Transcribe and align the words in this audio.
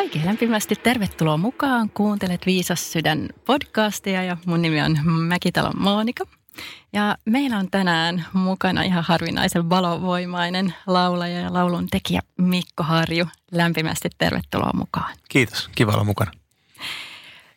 Oikein 0.00 0.26
lämpimästi 0.26 0.76
tervetuloa 0.76 1.36
mukaan. 1.36 1.90
Kuuntelet 1.90 2.46
Viisas 2.46 2.92
sydän 2.92 3.28
podcastia 3.44 4.24
ja 4.24 4.36
mun 4.46 4.62
nimi 4.62 4.80
on 4.80 4.98
Mäkitalon 5.04 5.72
Monika. 5.82 6.24
Ja 6.92 7.16
meillä 7.24 7.58
on 7.58 7.70
tänään 7.70 8.26
mukana 8.32 8.82
ihan 8.82 9.04
harvinaisen 9.04 9.70
valovoimainen 9.70 10.74
laulaja 10.86 11.40
ja 11.40 11.52
laulun 11.52 11.86
tekijä 11.90 12.20
Mikko 12.38 12.82
Harju. 12.82 13.26
Lämpimästi 13.52 14.08
tervetuloa 14.18 14.70
mukaan. 14.74 15.16
Kiitos, 15.28 15.68
kiva 15.74 15.92
olla 15.92 16.04
mukana. 16.04 16.30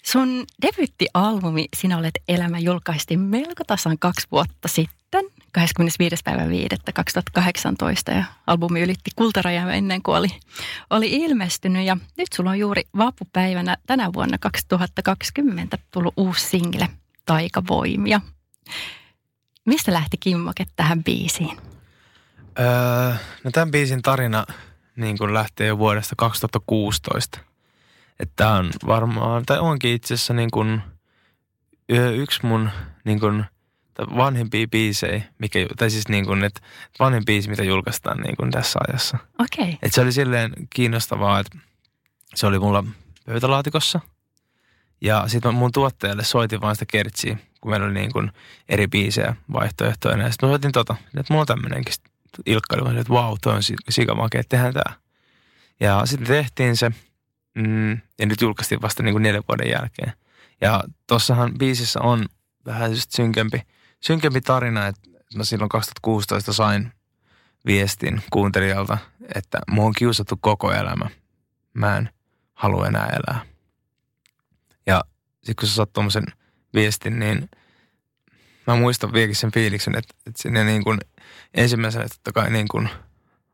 Sun 0.01 0.45
debyttialbumi 0.61 1.65
Sinä 1.77 1.97
olet 1.97 2.19
elämä 2.27 2.59
julkaistiin 2.59 3.19
melko 3.19 3.63
tasan 3.67 3.99
kaksi 3.99 4.27
vuotta 4.31 4.67
sitten, 4.67 5.25
25. 5.53 6.15
päivä 6.23 6.49
5. 6.49 6.67
2018 6.93 8.11
ja 8.11 8.23
albumi 8.47 8.81
ylitti 8.81 9.11
kultarajan 9.15 9.73
ennen 9.73 10.03
kuin 10.03 10.17
oli, 10.17 10.27
oli 10.89 11.11
ilmestynyt 11.11 11.85
ja 11.85 11.97
nyt 12.17 12.27
sulla 12.35 12.49
on 12.49 12.59
juuri 12.59 12.83
vappupäivänä 12.97 13.77
tänä 13.87 14.13
vuonna 14.13 14.37
2020 14.37 15.77
tullut 15.91 16.13
uusi 16.17 16.47
single 16.47 16.89
Taikavoimia. 17.25 18.21
Mistä 19.65 19.93
lähti 19.93 20.17
kimmoke 20.19 20.65
tähän 20.75 21.03
biisiin? 21.03 21.57
Öö, 22.59 23.13
no 23.43 23.51
tämän 23.51 23.71
biisin 23.71 24.01
tarina 24.01 24.45
niin 24.95 25.17
kuin 25.17 25.33
lähtee 25.33 25.67
jo 25.67 25.77
vuodesta 25.77 26.15
2016. 26.17 27.39
Että 28.19 28.49
on 28.49 28.71
varmaan, 28.87 29.45
tai 29.45 29.59
onkin 29.59 29.91
itse 29.91 30.13
asiassa 30.13 30.33
niin 30.33 30.51
kuin 30.51 30.81
yksi 32.15 32.45
mun 32.45 32.69
niin 33.05 33.19
kuin 33.19 33.45
vanhempia 33.99 34.67
biisejä, 34.67 35.23
mikä, 35.37 35.59
tai 35.77 35.89
siis 35.89 36.07
niin 36.07 36.25
kuin, 36.25 36.43
että 36.43 36.61
vanhin 36.99 37.25
biisi, 37.25 37.49
mitä 37.49 37.63
julkaistaan 37.63 38.17
niin 38.17 38.35
kuin 38.35 38.51
tässä 38.51 38.79
ajassa. 38.87 39.17
Okei. 39.39 39.63
Okay. 39.63 39.73
Että 39.73 39.95
se 39.95 40.01
oli 40.01 40.11
silleen 40.11 40.53
kiinnostavaa, 40.69 41.39
että 41.39 41.57
se 42.35 42.47
oli 42.47 42.59
mulla 42.59 42.83
pöytälaatikossa. 43.25 43.99
Ja 45.01 45.23
sitten 45.27 45.53
mun 45.53 45.71
tuottajalle 45.71 46.23
soitin 46.23 46.61
vaan 46.61 46.75
sitä 46.75 46.85
kertsiä, 46.91 47.37
kun 47.61 47.71
meillä 47.71 47.85
oli 47.85 47.93
niin 47.93 48.11
kuin 48.13 48.31
eri 48.69 48.87
biisejä 48.87 49.35
vaihtoehtoina. 49.53 50.23
Ja 50.23 50.31
sitten 50.31 50.49
mä 50.49 50.51
soitin 50.51 50.71
tota, 50.71 50.95
että 51.19 51.33
mulla 51.33 51.41
on 51.41 51.47
tämmöinenkin. 51.47 51.93
Ilkka 52.45 52.77
oli 52.81 52.99
että 52.99 53.13
vau, 53.13 53.29
wow, 53.29 53.37
toi 53.41 53.55
on 53.55 53.61
sikamakea, 53.89 54.43
tehdään 54.49 54.73
tää. 54.73 54.93
Ja 55.79 56.05
sitten 56.05 56.27
tehtiin 56.27 56.77
se, 56.77 56.91
mm, 57.55 57.91
ja 57.91 58.25
nyt 58.25 58.41
julkaistiin 58.41 58.81
vasta 58.81 59.03
niin 59.03 59.13
kuin 59.13 59.23
neljän 59.23 59.43
vuoden 59.47 59.69
jälkeen. 59.69 60.13
Ja 60.61 60.83
tossahan 61.07 61.53
biisissä 61.57 62.01
on 62.01 62.25
vähän 62.65 62.91
just 62.91 63.11
synkempi, 63.11 63.61
synkempi 64.03 64.41
tarina, 64.41 64.87
että 64.87 65.09
mä 65.35 65.43
silloin 65.43 65.69
2016 65.69 66.53
sain 66.53 66.91
viestin 67.65 68.21
kuuntelijalta, 68.31 68.97
että 69.35 69.59
mua 69.71 69.85
on 69.85 69.93
kiusattu 69.97 70.37
koko 70.41 70.71
elämä. 70.71 71.09
Mä 71.73 71.97
en 71.97 72.09
halua 72.53 72.87
enää 72.87 73.05
elää. 73.07 73.45
Ja 74.87 75.03
sitten 75.33 75.55
kun 75.59 75.67
sä 75.67 75.75
saat 75.75 75.93
tuommoisen 75.93 76.25
viestin, 76.73 77.19
niin 77.19 77.49
mä 78.67 78.75
muistan 78.75 79.13
vieläkin 79.13 79.35
sen 79.35 79.51
fiiliksen, 79.51 79.97
että, 79.97 80.13
että 80.27 80.41
sinne 80.41 80.63
niin 80.63 80.83
kuin 80.83 80.99
ensimmäisenä 81.53 82.07
totta 82.07 82.31
kai 82.31 82.51
niin 82.51 82.67
kuin 82.67 82.89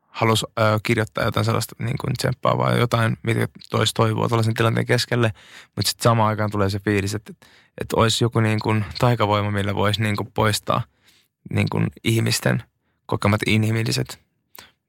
halusi 0.09 0.45
ö, 0.59 0.79
kirjoittaa 0.83 1.23
jotain 1.23 1.45
sellaista 1.45 1.75
niin 1.79 1.97
kuin 2.01 2.13
tsemppaavaa, 2.13 2.75
jotain, 2.75 3.17
mitä 3.23 3.47
toisi 3.69 3.93
toivoa 3.93 4.29
tällaisen 4.29 4.53
tilanteen 4.53 4.85
keskelle, 4.85 5.31
mutta 5.75 5.89
sitten 5.89 6.03
samaan 6.03 6.29
aikaan 6.29 6.51
tulee 6.51 6.69
se 6.69 6.79
fiilis, 6.79 7.15
että, 7.15 7.33
että 7.81 7.95
olisi 7.95 8.23
joku 8.23 8.39
niin 8.39 8.59
kuin 8.59 8.85
taikavoima, 8.99 9.51
millä 9.51 9.75
voisi 9.75 10.01
niin 10.01 10.15
kuin 10.15 10.31
poistaa 10.33 10.81
niin 11.53 11.67
kuin 11.71 11.87
ihmisten 12.03 12.63
kokemat 13.05 13.41
inhimilliset, 13.45 14.19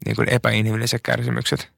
niin 0.06 0.16
kuin 0.16 0.28
epäinhimilliset 0.28 1.00
kärsimykset, 1.02 1.72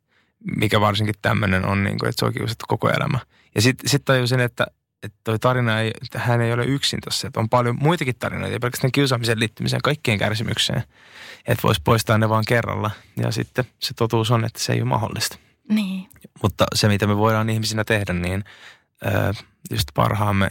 mikä 0.56 0.80
varsinkin 0.80 1.14
tämmöinen 1.22 1.66
on, 1.66 1.84
niin 1.84 1.98
kuin, 1.98 2.08
että 2.08 2.20
se 2.20 2.26
on 2.26 2.32
kiusattu 2.32 2.64
koko 2.68 2.90
elämä. 2.90 3.18
Ja 3.54 3.62
sitten 3.62 3.90
sit 3.90 4.04
tajusin, 4.04 4.40
että 4.40 4.66
että 5.02 5.18
toi 5.24 5.38
tarina 5.38 5.80
ei, 5.80 5.90
että 6.02 6.18
hän 6.18 6.40
ei 6.40 6.52
ole 6.52 6.64
yksin 6.64 7.00
tuossa. 7.04 7.26
Että 7.26 7.40
on 7.40 7.48
paljon 7.48 7.76
muitakin 7.80 8.14
tarinoita, 8.18 8.52
ei 8.52 8.58
pelkästään 8.58 8.92
kiusaamiseen 8.92 9.40
liittymiseen, 9.40 9.82
kaikkien 9.82 10.18
kärsimykseen. 10.18 10.82
Että 11.46 11.62
voisi 11.62 11.80
poistaa 11.84 12.18
ne 12.18 12.28
vaan 12.28 12.44
kerralla. 12.48 12.90
Ja 13.16 13.32
sitten 13.32 13.64
se 13.78 13.94
totuus 13.94 14.30
on, 14.30 14.44
että 14.44 14.58
se 14.58 14.72
ei 14.72 14.80
ole 14.80 14.88
mahdollista. 14.88 15.38
Niin. 15.68 16.08
Mutta 16.42 16.66
se, 16.74 16.88
mitä 16.88 17.06
me 17.06 17.16
voidaan 17.16 17.50
ihmisinä 17.50 17.84
tehdä, 17.84 18.12
niin 18.12 18.44
just 19.70 19.88
parhaamme, 19.94 20.50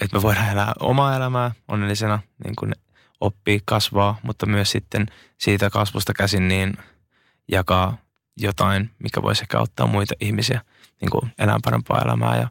että 0.00 0.16
me 0.16 0.22
voidaan 0.22 0.50
elää 0.50 0.72
omaa 0.80 1.16
elämää 1.16 1.50
onnellisena, 1.68 2.18
niin 2.44 2.56
kuin 2.56 2.72
oppii, 3.20 3.60
kasvaa, 3.64 4.18
mutta 4.22 4.46
myös 4.46 4.70
sitten 4.70 5.06
siitä 5.38 5.70
kasvusta 5.70 6.12
käsin 6.14 6.48
niin 6.48 6.76
jakaa 7.52 7.96
jotain, 8.36 8.90
mikä 8.98 9.22
voisi 9.22 9.42
ehkä 9.42 9.58
auttaa 9.58 9.86
muita 9.86 10.14
ihmisiä 10.20 10.60
niin 11.00 11.10
kuin 11.10 11.32
elää 11.38 11.58
parempaa 11.64 12.02
elämää 12.04 12.36
ja 12.36 12.48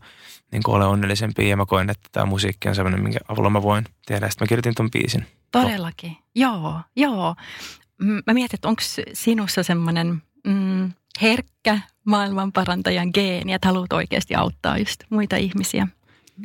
niin 0.52 0.64
kuin 0.64 0.76
ole 0.76 0.86
onnellisempi 0.86 1.50
ja 1.50 1.58
mä 1.58 1.66
koen, 1.66 1.90
että 1.90 2.10
tämä 2.12 2.26
musiikki 2.26 2.70
on 2.70 2.76
sellainen, 2.76 3.04
minkä 3.04 3.20
avulla 3.28 3.50
mä 3.50 3.62
voin 3.62 3.86
tehdä. 4.06 4.30
Sitten 4.30 4.46
mä 4.46 4.50
kirjoitin 4.50 4.76
ton 4.76 4.92
biisin. 4.92 5.28
Todellakin, 5.52 6.18
joo, 6.36 6.82
joo. 6.96 7.36
Mä 8.02 8.34
mietin, 8.34 8.58
että 8.58 8.68
onko 8.68 8.82
sinussa 9.14 9.64
semmoinen 9.64 10.22
mm, 10.48 10.92
herkkä 11.22 11.80
maailmanparantajan 12.06 13.10
geeni, 13.14 13.54
että 13.54 13.68
haluat 13.68 13.94
oikeasti 13.94 14.36
auttaa 14.36 14.78
just 14.78 15.04
muita 15.10 15.36
ihmisiä. 15.36 15.88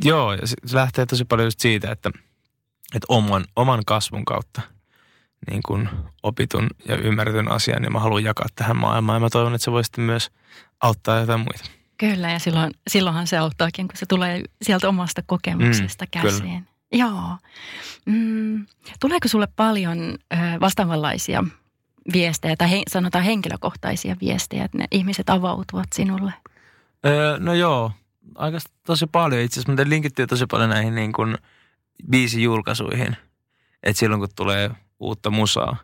Joo, 0.05 0.33
ja 0.33 0.47
se 0.47 0.57
lähtee 0.73 1.07
tosi 1.07 1.25
paljon 1.25 1.47
just 1.47 1.61
siitä, 1.61 1.91
että, 1.91 2.11
että 2.95 3.07
oman, 3.09 3.45
oman 3.57 3.83
kasvun 3.87 4.25
kautta 4.25 4.63
niin 5.51 5.63
kuin 5.67 5.89
opitun 6.23 6.67
ja 6.89 6.97
ymmärretyn 6.97 7.51
asian, 7.51 7.83
niin 7.83 7.93
mä 7.93 8.01
haluan 8.01 8.25
jakaa 8.25 8.47
tähän 8.55 8.77
maailmaan. 8.77 9.17
Ja 9.17 9.21
mä 9.21 9.31
toivon, 9.31 9.55
että 9.55 9.65
se 9.65 9.73
voi 9.73 9.85
sitten 9.85 10.05
myös 10.05 10.31
auttaa 10.81 11.21
jotain 11.21 11.41
muita. 11.41 11.76
Kyllä, 11.99 12.31
ja 12.31 12.39
silloin, 12.39 12.71
silloinhan 12.89 13.27
se 13.27 13.37
auttaakin, 13.37 13.89
kun 13.89 13.97
se 13.97 14.07
tulee 14.07 14.43
sieltä 14.63 14.89
omasta 14.89 15.23
kokemuksesta 15.27 16.05
mm, 16.05 16.23
käsiin. 16.23 16.41
Kyllä. 16.41 16.77
Joo. 16.93 17.37
Mm, 18.07 18.67
tuleeko 19.01 19.29
sulle 19.29 19.49
paljon 19.57 19.99
ö, 20.33 20.37
vastaavanlaisia 20.61 21.45
viestejä 22.13 22.57
tai 22.57 22.71
he, 22.71 22.83
sanotaan 22.91 23.25
henkilökohtaisia 23.25 24.17
viestejä, 24.21 24.65
että 24.65 24.79
ne 24.79 24.85
ihmiset 24.91 25.31
avautuvat 25.31 25.93
sinulle? 25.95 26.33
Öö, 27.07 27.39
no 27.39 27.55
joo, 27.55 27.93
aika 28.35 28.59
tosi 28.87 29.07
paljon. 29.07 29.43
Itse 29.43 29.61
asiassa 29.61 29.85
me 29.85 29.91
linkittyy 29.91 30.27
tosi 30.27 30.47
paljon 30.47 30.71
näihin 30.71 30.95
niin 30.95 31.13
kuin 31.13 31.39
julkaisuihin. 32.39 33.17
Että 33.83 34.01
silloin 34.01 34.21
kun 34.21 34.29
tulee 34.37 34.71
uutta 35.01 35.31
musaa, 35.31 35.77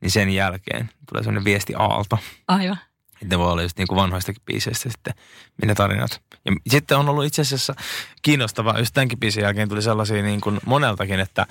niin 0.00 0.10
sen 0.10 0.30
jälkeen 0.30 0.90
tulee 1.08 1.22
sellainen 1.22 1.44
viesti 1.44 1.74
aalto. 1.74 2.18
Aivan. 2.48 2.78
Että 3.22 3.34
ne 3.34 3.38
voi 3.38 3.52
olla 3.52 3.62
just 3.62 3.78
niin 3.78 3.88
kuin 3.88 3.96
vanhoistakin 3.96 4.42
biiseistä 4.46 4.90
sitten, 4.90 5.14
minne 5.60 5.74
tarinat. 5.74 6.20
Ja 6.44 6.52
sitten 6.68 6.98
on 6.98 7.08
ollut 7.08 7.24
itse 7.24 7.42
asiassa 7.42 7.74
kiinnostavaa, 8.22 8.78
just 8.78 8.94
tämänkin 8.94 9.20
biisin 9.20 9.42
jälkeen 9.42 9.68
tuli 9.68 9.82
sellaisia 9.82 10.22
niin 10.22 10.40
kuin 10.40 10.60
moneltakin, 10.66 11.20
että 11.20 11.46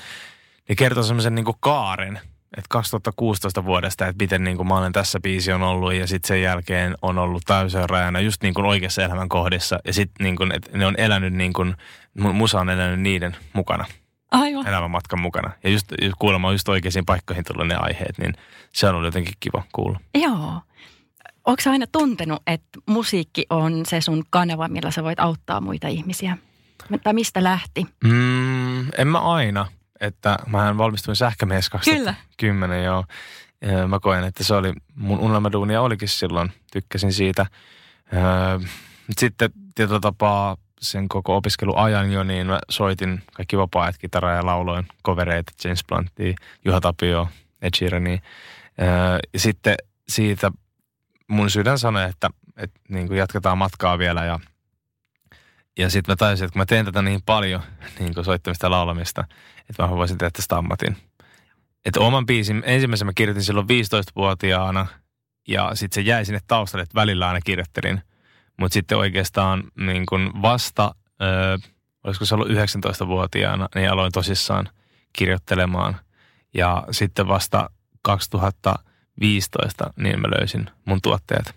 ne 0.69 0.75
kertoo 0.75 1.03
semmoisen 1.03 1.35
niin 1.35 1.45
kuin 1.45 1.57
kaaren, 1.59 2.19
että 2.57 2.69
2016 2.69 3.65
vuodesta, 3.65 4.07
että 4.07 4.23
miten 4.23 4.43
niin 4.43 4.57
kuin 4.57 4.67
mä 4.67 4.77
olen 4.77 4.93
tässä 4.93 5.19
biisi 5.19 5.51
on 5.51 5.63
ollut 5.63 5.93
ja 5.93 6.07
sitten 6.07 6.27
sen 6.27 6.41
jälkeen 6.41 6.95
on 7.01 7.17
ollut 7.17 7.43
täysin 7.45 7.89
rajana 7.89 8.19
just 8.19 8.43
niin 8.43 8.53
kuin 8.53 8.65
oikeassa 8.65 9.03
elämän 9.03 9.29
kohdissa 9.29 9.79
ja 9.85 9.93
sitten 9.93 10.23
niin 10.23 10.35
kuin, 10.35 10.55
että 10.55 10.77
ne 10.77 10.85
on 10.85 10.95
elänyt 10.97 11.33
niin 11.33 11.53
kuin, 11.53 11.75
musa 12.13 12.59
on 12.59 12.69
elänyt 12.69 12.99
niiden 12.99 13.37
mukana. 13.53 13.85
Aivan. 14.31 14.67
Elämänmatkan 14.67 15.19
mukana. 15.19 15.51
Ja 15.63 15.69
just, 15.69 15.87
just 16.01 16.15
kuulemma 16.19 16.51
just 16.51 16.69
oikeisiin 16.69 17.05
paikkoihin 17.05 17.43
tullut 17.43 17.67
ne 17.67 17.75
aiheet, 17.75 18.17
niin 18.17 18.33
se 18.73 18.89
on 18.89 18.95
ollut 18.95 19.07
jotenkin 19.07 19.33
kiva 19.39 19.63
kuulla. 19.71 19.99
Joo. 20.15 20.61
Onko 21.47 21.61
aina 21.69 21.85
tuntenut, 21.91 22.41
että 22.47 22.79
musiikki 22.85 23.45
on 23.49 23.85
se 23.85 24.01
sun 24.01 24.23
kanava, 24.29 24.67
millä 24.67 24.91
sä 24.91 25.03
voit 25.03 25.19
auttaa 25.19 25.61
muita 25.61 25.87
ihmisiä? 25.87 26.37
Tai 27.03 27.13
mistä 27.13 27.43
lähti? 27.43 27.85
Mm, 28.03 28.79
en 28.97 29.07
mä 29.07 29.19
aina. 29.19 29.65
Että 29.99 30.37
mä 30.47 30.77
valmistuin 30.77 31.15
sähkömies 31.15 31.69
2010, 31.69 32.83
joo. 32.83 33.03
Mä 33.87 33.99
koen, 33.99 34.23
että 34.23 34.43
se 34.43 34.53
oli 34.53 34.73
mun 34.95 35.19
unelmaduunia 35.19 35.81
olikin 35.81 36.07
silloin. 36.07 36.51
Tykkäsin 36.71 37.13
siitä. 37.13 37.45
Sitten 39.17 39.49
tietyllä 39.75 39.99
tapaa 39.99 40.57
sen 40.81 41.09
koko 41.09 41.35
opiskeluajan 41.35 42.11
jo, 42.11 42.23
niin 42.23 42.47
mä 42.47 42.59
soitin 42.69 43.23
kaikki 43.33 43.57
vapaa-ajat 43.57 43.97
kitaraa 43.97 44.35
ja 44.35 44.45
lauloin 44.45 44.87
kovereita, 45.01 45.51
James 45.63 45.83
Bluntia, 45.87 46.33
Juha 46.65 46.81
Tapio, 46.81 47.27
Ed 47.61 47.75
Sheerania. 47.77 48.19
Öö, 48.81 49.19
ja 49.33 49.39
sitten 49.39 49.75
siitä 50.09 50.51
mun 51.27 51.49
sydän 51.49 51.79
sanoi, 51.79 52.09
että, 52.09 52.29
että 52.57 52.79
niin 52.89 53.07
kuin 53.07 53.17
jatketaan 53.17 53.57
matkaa 53.57 53.97
vielä 53.97 54.25
ja, 54.25 54.39
ja 55.77 55.89
sitten 55.89 56.11
mä 56.11 56.15
tajusin, 56.15 56.45
että 56.45 56.53
kun 56.53 56.61
mä 56.61 56.65
teen 56.65 56.85
tätä 56.85 57.01
niin 57.01 57.21
paljon, 57.25 57.61
niin 57.99 58.13
kuin 58.13 58.25
soittamista 58.25 58.65
ja 58.65 58.71
laulamista, 58.71 59.25
että 59.69 59.83
mä 59.83 59.89
voisin 59.89 60.17
tehdä 60.17 60.31
tästä 60.31 60.57
ammatin. 60.57 60.97
Että 61.85 61.99
oman 61.99 62.25
biisin, 62.25 62.63
ensimmäisen 62.65 63.05
mä 63.05 63.11
kirjoitin 63.15 63.43
silloin 63.43 63.67
15-vuotiaana 63.67 64.87
ja 65.47 65.75
sitten 65.75 65.95
se 65.95 66.07
jäi 66.09 66.25
sinne 66.25 66.39
taustalle, 66.47 66.83
että 66.83 66.95
välillä 66.95 67.27
aina 67.27 67.41
kirjoittelin. 67.41 68.01
Mutta 68.59 68.73
sitten 68.73 68.97
oikeastaan 68.97 69.63
niin 69.79 70.05
kuin 70.05 70.41
vasta, 70.41 70.95
öö, 71.21 71.57
olisiko 72.03 72.25
se 72.25 72.35
ollut 72.35 72.47
19-vuotiaana, 72.47 73.67
niin 73.75 73.91
aloin 73.91 74.11
tosissaan 74.11 74.69
kirjoittelemaan. 75.13 75.97
Ja 76.53 76.83
sitten 76.91 77.27
vasta 77.27 77.69
2015 79.17 79.93
niin 79.97 80.21
mä 80.21 80.27
löysin 80.27 80.69
mun 80.85 81.01
tuotteet. 81.01 81.55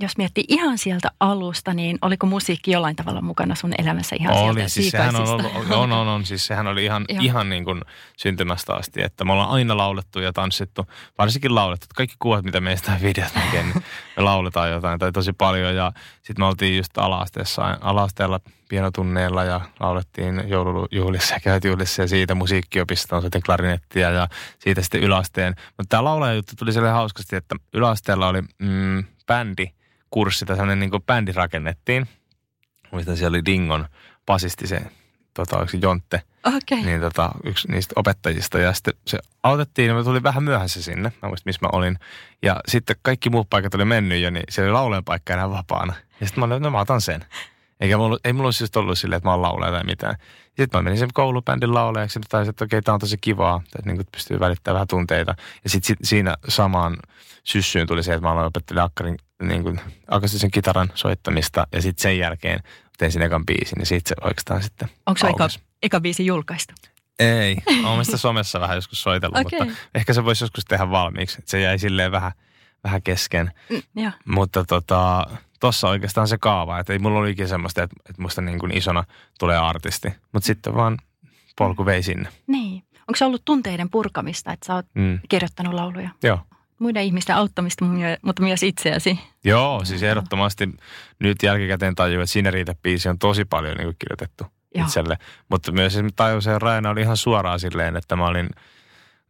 Jos 0.00 0.16
miettii 0.16 0.44
ihan 0.48 0.78
sieltä 0.78 1.10
alusta, 1.20 1.74
niin 1.74 1.98
oliko 2.02 2.26
musiikki 2.26 2.70
jollain 2.70 2.96
tavalla 2.96 3.20
mukana 3.20 3.54
sun 3.54 3.74
elämässä 3.78 4.16
ihan 4.20 4.34
Oli, 4.36 4.54
sieltä 4.54 4.68
siis 4.68 4.90
sehän 4.90 5.16
on, 5.16 5.28
ollut, 5.28 5.52
on, 5.70 5.92
on, 5.92 6.08
on, 6.08 6.26
siis 6.26 6.46
sehän 6.46 6.66
oli 6.66 6.84
ihan, 6.84 7.04
Joo. 7.08 7.18
ihan 7.22 7.48
niin 7.48 7.64
kuin 7.64 7.80
syntymästä 8.16 8.74
asti, 8.74 9.02
että 9.02 9.24
me 9.24 9.32
ollaan 9.32 9.50
aina 9.50 9.76
laulettu 9.76 10.20
ja 10.20 10.32
tanssittu, 10.32 10.86
varsinkin 11.18 11.54
laulettu, 11.54 11.86
kaikki 11.96 12.16
kuvat, 12.18 12.44
mitä 12.44 12.60
meistä 12.60 12.98
videot 13.02 13.34
näkee, 13.34 13.62
niin 13.62 13.84
me 14.16 14.22
lauletaan 14.22 14.70
jotain 14.70 14.98
tai 14.98 15.12
tosi 15.12 15.32
paljon 15.32 15.76
ja 15.76 15.92
sitten 16.16 16.42
me 16.42 16.46
oltiin 16.46 16.76
just 16.76 16.98
ala-asteessa, 16.98 17.78
ala-asteella 17.80 18.40
pienotunneilla 18.68 19.44
ja 19.44 19.60
laulettiin 19.80 20.42
joulujuhlissa 20.46 21.34
ja 21.34 21.40
käytjuhlissa 21.40 22.02
ja 22.02 22.08
siitä 22.08 22.34
musiikkiopistoon 22.34 23.22
sitten 23.22 23.42
klarinettia 23.42 24.10
ja 24.10 24.28
siitä 24.58 24.82
sitten 24.82 25.02
yläasteen. 25.02 25.54
Mutta 25.66 25.88
tämä 25.88 26.04
laulajajuttu 26.04 26.52
tuli 26.58 26.72
sille 26.72 26.90
hauskasti, 26.90 27.36
että 27.36 27.56
yläasteella 27.72 28.28
oli 28.28 28.42
mm, 28.58 29.04
bändi, 29.26 29.66
kurssi 30.14 30.46
tai 30.46 30.56
sellainen 30.56 30.80
niin 30.80 30.90
kuin 30.90 31.02
bändi 31.02 31.32
rakennettiin. 31.32 32.08
Muistan, 32.90 33.16
siellä 33.16 33.34
oli 33.34 33.44
Dingon 33.44 33.86
basisti 34.26 34.66
se, 34.66 34.82
tota, 35.34 35.66
se 35.66 35.78
Jontte, 35.82 36.22
Okei. 36.56 36.82
niin 36.82 37.00
tota, 37.00 37.30
yksi 37.44 37.68
niistä 37.70 37.92
opettajista. 37.96 38.58
Ja 38.58 38.72
sitten 38.72 38.94
se 39.06 39.18
aloitettiin 39.42 39.88
ja 39.88 39.94
mä 39.94 40.04
tulin 40.04 40.22
vähän 40.22 40.42
myöhässä 40.42 40.82
sinne. 40.82 41.12
Mä 41.22 41.28
muistan, 41.28 41.48
missä 41.48 41.66
mä 41.66 41.68
olin. 41.72 41.98
Ja 42.42 42.60
sitten 42.68 42.96
kaikki 43.02 43.30
muut 43.30 43.50
paikat 43.50 43.74
oli 43.74 43.84
mennyt 43.84 44.22
jo, 44.22 44.30
niin 44.30 44.44
siellä 44.48 44.68
oli 44.68 44.72
laulajan 44.72 45.04
paikka 45.04 45.32
enää 45.32 45.50
vapaana. 45.50 45.94
Ja 46.20 46.26
sitten 46.26 46.40
mä 46.40 46.54
olin, 46.54 46.62
no 46.62 46.70
mä 46.70 46.80
otan 46.80 47.00
sen. 47.00 47.24
Eikä 47.80 47.96
mulla, 47.96 48.18
ei 48.24 48.32
mulla 48.32 48.46
olisi 48.46 48.62
just 48.62 48.76
ollut 48.76 48.98
silleen, 48.98 49.16
että 49.16 49.28
mä 49.28 49.32
oon 49.32 49.42
laulaja 49.42 49.72
tai 49.72 49.84
mitään. 49.84 50.16
Sitten 50.46 50.68
mä 50.72 50.82
menin 50.82 50.98
sen 50.98 51.08
koulubändin 51.14 51.74
laulajaksi 51.74 52.18
ja 52.18 52.22
taisin, 52.28 52.50
että 52.50 52.64
okei, 52.64 52.82
tää 52.82 52.94
on 52.94 53.00
tosi 53.00 53.18
kivaa, 53.20 53.62
että 53.78 53.92
niin 53.92 54.06
pystyy 54.12 54.40
välittämään 54.40 54.74
vähän 54.74 54.88
tunteita. 54.88 55.34
Ja 55.64 55.70
sitten 55.70 55.86
sit, 55.86 55.98
siinä 56.02 56.36
samaan 56.48 56.96
syssyyn 57.44 57.86
tuli 57.86 58.02
se, 58.02 58.14
että 58.14 58.26
mä 58.26 58.32
aloin 58.32 58.46
opettelemaan 58.46 58.86
akkarin, 58.86 59.16
niin 59.42 59.62
kuin, 59.62 59.80
akustisen 60.08 60.50
kitaran 60.50 60.92
soittamista. 60.94 61.66
Ja 61.72 61.82
sitten 61.82 62.02
sen 62.02 62.18
jälkeen 62.18 62.60
tein 62.98 63.12
sen 63.12 63.22
ekan 63.22 63.46
biisin 63.46 63.80
ja 63.80 63.86
sitten 63.86 64.08
se 64.08 64.26
oikeastaan 64.26 64.62
sitten 64.62 64.88
Onko 65.06 65.18
se 65.18 65.26
eka, 65.28 65.48
eka 65.82 66.00
biisi 66.00 66.26
julkaistu? 66.26 66.74
Ei, 67.18 67.56
olen 67.84 68.04
sitä 68.04 68.16
somessa 68.16 68.60
vähän 68.60 68.76
joskus 68.76 69.02
soitellut, 69.02 69.38
Okei. 69.38 69.60
mutta 69.60 69.74
ehkä 69.94 70.12
se 70.12 70.24
voisi 70.24 70.44
joskus 70.44 70.64
tehdä 70.64 70.90
valmiiksi. 70.90 71.42
Se 71.44 71.60
jäi 71.60 71.78
silleen 71.78 72.12
vähän, 72.12 72.32
vähän 72.84 73.02
kesken. 73.02 73.52
Mm, 73.70 74.02
joo. 74.02 74.10
Mutta 74.26 74.64
tota, 74.64 75.26
tossa 75.60 75.88
oikeastaan 75.88 76.28
se 76.28 76.38
kaava, 76.38 76.78
että 76.78 76.92
ei 76.92 76.98
mulla 76.98 77.18
ollut 77.18 77.30
ikinä 77.30 77.48
semmoista, 77.48 77.82
että, 77.82 77.96
että 78.10 78.22
musta 78.22 78.42
niin 78.42 78.58
kuin 78.58 78.76
isona 78.76 79.04
tulee 79.38 79.58
artisti. 79.58 80.08
Mutta 80.32 80.46
sitten 80.46 80.74
vaan 80.74 80.98
polku 81.58 81.86
vei 81.86 82.02
sinne. 82.02 82.28
Niin. 82.46 82.82
Onko 82.98 83.16
se 83.16 83.24
ollut 83.24 83.44
tunteiden 83.44 83.90
purkamista, 83.90 84.52
että 84.52 84.66
sä 84.66 84.74
oot 84.74 84.86
Mm. 84.94 85.18
kirjoittanut 85.28 85.74
lauluja? 85.74 86.10
Joo. 86.22 86.38
Muiden 86.78 87.02
ihmisten 87.02 87.36
auttamista, 87.36 87.84
mutta 88.22 88.42
myös 88.42 88.62
itseäsi. 88.62 89.18
Joo, 89.44 89.84
siis 89.84 90.02
ehdottomasti 90.02 90.68
nyt 91.18 91.42
jälkikäteen 91.42 91.94
tajuu, 91.94 92.22
että 92.22 92.32
siinä 92.32 92.50
riitä 92.50 92.74
biisi 92.82 93.08
on 93.08 93.18
tosi 93.18 93.44
paljon 93.44 93.76
niin 93.76 93.96
kirjoitettu 93.98 94.46
Joo. 94.74 94.86
itselle. 94.86 95.18
Mutta 95.48 95.72
myös 95.72 95.98
tajusin, 96.16 96.52
että 96.52 96.66
Raina 96.66 96.90
oli 96.90 97.00
ihan 97.00 97.16
suoraan 97.16 97.60
silleen, 97.60 97.96
että 97.96 98.16
mä 98.16 98.26
olin, 98.26 98.48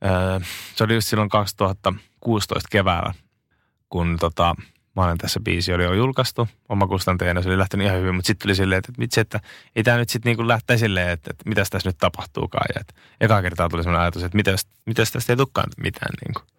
öö, 0.04 0.40
se 0.74 0.84
oli 0.84 0.94
just 0.94 1.08
silloin 1.08 1.28
2016 1.28 2.68
keväällä, 2.70 3.14
kun 3.88 4.16
tota, 4.20 4.54
mä 4.96 5.04
olen 5.04 5.18
tässä 5.18 5.40
biisi 5.40 5.74
oli 5.74 5.84
jo 5.84 5.92
julkaistu 5.92 6.48
omakustanteena, 6.68 7.42
se 7.42 7.48
oli 7.48 7.58
lähtenyt 7.58 7.86
ihan 7.86 7.98
hyvin, 7.98 8.14
mutta 8.14 8.26
sitten 8.26 8.42
tuli 8.44 8.54
silleen, 8.54 8.78
että, 8.78 8.92
vitsi, 8.98 9.20
että 9.20 9.40
ei 9.76 9.82
tämä 9.82 9.98
nyt 9.98 10.08
sitten 10.08 10.30
niinku 10.30 10.48
lähteä 10.48 10.76
silleen, 10.76 11.08
että, 11.08 11.30
että 11.30 11.48
mitäs 11.48 11.70
tässä 11.70 11.88
nyt 11.88 11.98
tapahtuukaan. 11.98 12.66
Ja 12.74 12.80
että 12.80 12.94
eka 13.20 13.42
kertaa 13.42 13.68
tuli 13.68 13.82
sellainen 13.82 14.02
ajatus, 14.02 14.22
että 14.22 14.36
mitäs, 14.36 14.66
mitäs 14.86 15.12
tästä 15.12 15.32
ei 15.32 15.36
tulekaan 15.36 15.70
mitään. 15.76 16.12
Niinku. 16.26 16.54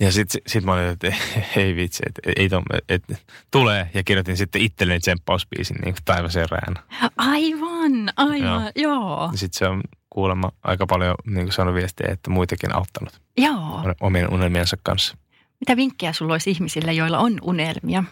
Ja 0.00 0.12
sitten 0.12 0.40
sit 0.46 0.64
mä 0.64 0.72
olin, 0.72 0.84
että 0.84 1.14
ei 1.56 1.76
vitsi, 1.76 2.02
että 2.06 2.22
ei 2.36 2.48
tom, 2.48 2.64
että 2.88 3.16
tulee. 3.50 3.90
Ja 3.94 4.04
kirjoitin 4.04 4.36
sitten 4.36 4.62
itselleni 4.62 5.00
tsemppausbiisin 5.00 5.76
niin 5.84 5.94
taivaseen 6.04 6.48
räänä. 6.50 6.82
Aivan, 7.16 8.12
aivan, 8.16 8.72
joo. 8.74 8.92
joo. 8.92 9.30
Sitten 9.34 9.58
se 9.58 9.66
on 9.68 9.80
kuulemma 10.10 10.52
aika 10.62 10.86
paljon 10.86 11.14
niin 11.26 11.52
saanut 11.52 11.74
viestiä, 11.74 12.06
että 12.10 12.30
muitakin 12.30 12.76
auttanut 12.76 13.20
joo. 13.38 13.94
omien 14.00 14.32
unelmiensa 14.32 14.76
kanssa. 14.82 15.16
Mitä 15.60 15.76
vinkkejä 15.76 16.12
sulla 16.12 16.34
olisi 16.34 16.50
ihmisille, 16.50 16.92
joilla 16.92 17.18
on 17.18 17.38
unelmia? 17.42 18.04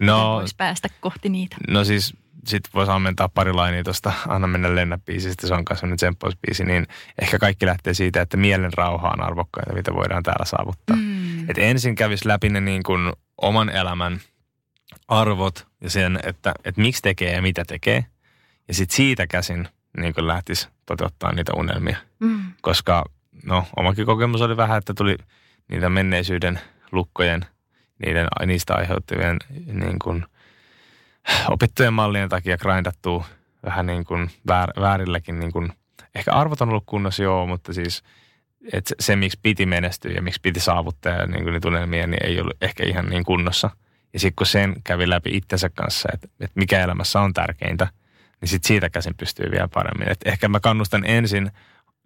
No, 0.00 0.34
Voisi 0.34 0.54
päästä 0.56 0.88
kohti 1.00 1.28
niitä. 1.28 1.56
no 1.68 1.84
siis 1.84 2.14
sit 2.46 2.62
voisi 2.74 2.92
ammentaa 2.92 3.28
pari 3.28 3.52
lainia 3.52 3.84
tuosta 3.84 4.12
Anna 4.28 4.46
mennä 4.46 4.74
lennä 4.74 4.98
biisistä, 4.98 5.46
se 5.46 5.54
on 5.54 5.64
kanssa 5.64 5.80
sellainen 5.80 5.96
tsemppausbiisi, 5.96 6.64
niin 6.64 6.86
ehkä 7.22 7.38
kaikki 7.38 7.66
lähtee 7.66 7.94
siitä, 7.94 8.20
että 8.20 8.36
mielen 8.36 8.72
rauha 8.72 9.08
on 9.08 9.22
arvokkaita, 9.22 9.74
mitä 9.74 9.94
voidaan 9.94 10.22
täällä 10.22 10.44
saavuttaa. 10.44 10.96
Mm. 10.96 11.11
Et 11.48 11.58
ensin 11.58 11.94
kävisi 11.94 12.28
läpi 12.28 12.48
ne 12.48 12.60
niin 12.60 12.82
kuin 12.82 13.12
oman 13.38 13.68
elämän 13.68 14.20
arvot 15.08 15.66
ja 15.80 15.90
sen, 15.90 16.18
että, 16.22 16.54
että 16.64 16.80
miksi 16.80 17.02
tekee 17.02 17.32
ja 17.32 17.42
mitä 17.42 17.64
tekee. 17.64 18.06
Ja 18.68 18.74
sitten 18.74 18.96
siitä 18.96 19.26
käsin 19.26 19.68
niin 19.96 20.14
kuin 20.14 20.26
lähtisi 20.26 20.68
toteuttaa 20.86 21.32
niitä 21.32 21.52
unelmia. 21.56 21.96
Mm. 22.20 22.52
Koska 22.60 23.04
no, 23.44 23.64
omakin 23.76 24.06
kokemus 24.06 24.40
oli 24.40 24.56
vähän, 24.56 24.78
että 24.78 24.94
tuli 24.94 25.16
niitä 25.68 25.88
menneisyyden 25.88 26.60
lukkojen, 26.92 27.46
niiden, 28.06 28.26
niistä 28.46 28.74
aiheuttavien 28.74 29.36
niin 29.72 29.98
kuin, 29.98 30.24
opittujen 31.48 31.92
mallien 31.92 32.28
takia 32.28 32.58
grindattua 32.58 33.24
vähän 33.66 33.86
niin 33.86 34.04
kuin 34.04 34.30
väär, 34.48 34.70
väärilläkin. 34.80 35.38
Niin 35.38 35.52
kuin, 35.52 35.72
ehkä 36.14 36.32
arvot 36.32 36.60
on 36.60 36.68
ollut 36.68 36.86
kunnossa 36.86 37.22
joo, 37.22 37.46
mutta 37.46 37.72
siis 37.72 38.02
että 38.72 38.94
se, 39.00 39.16
miksi 39.16 39.38
piti 39.42 39.66
menestyä 39.66 40.12
ja 40.12 40.22
miksi 40.22 40.40
piti 40.42 40.60
saavuttaa 40.60 41.26
niin 41.26 41.42
kuin 41.42 41.52
niitä 41.52 41.68
unelmia, 41.68 42.06
niin 42.06 42.26
ei 42.26 42.40
ollut 42.40 42.56
ehkä 42.60 42.84
ihan 42.86 43.06
niin 43.06 43.24
kunnossa. 43.24 43.70
Ja 44.12 44.20
sitten 44.20 44.36
kun 44.36 44.46
sen 44.46 44.74
kävi 44.84 45.08
läpi 45.10 45.30
itsensä 45.36 45.68
kanssa, 45.74 46.08
että, 46.14 46.28
että 46.40 46.60
mikä 46.60 46.80
elämässä 46.84 47.20
on 47.20 47.34
tärkeintä, 47.34 47.88
niin 48.40 48.48
sitten 48.48 48.68
siitä 48.68 48.90
käsin 48.90 49.14
pystyy 49.16 49.50
vielä 49.50 49.68
paremmin. 49.68 50.08
Et 50.10 50.20
ehkä 50.24 50.48
mä 50.48 50.60
kannustan 50.60 51.04
ensin 51.04 51.50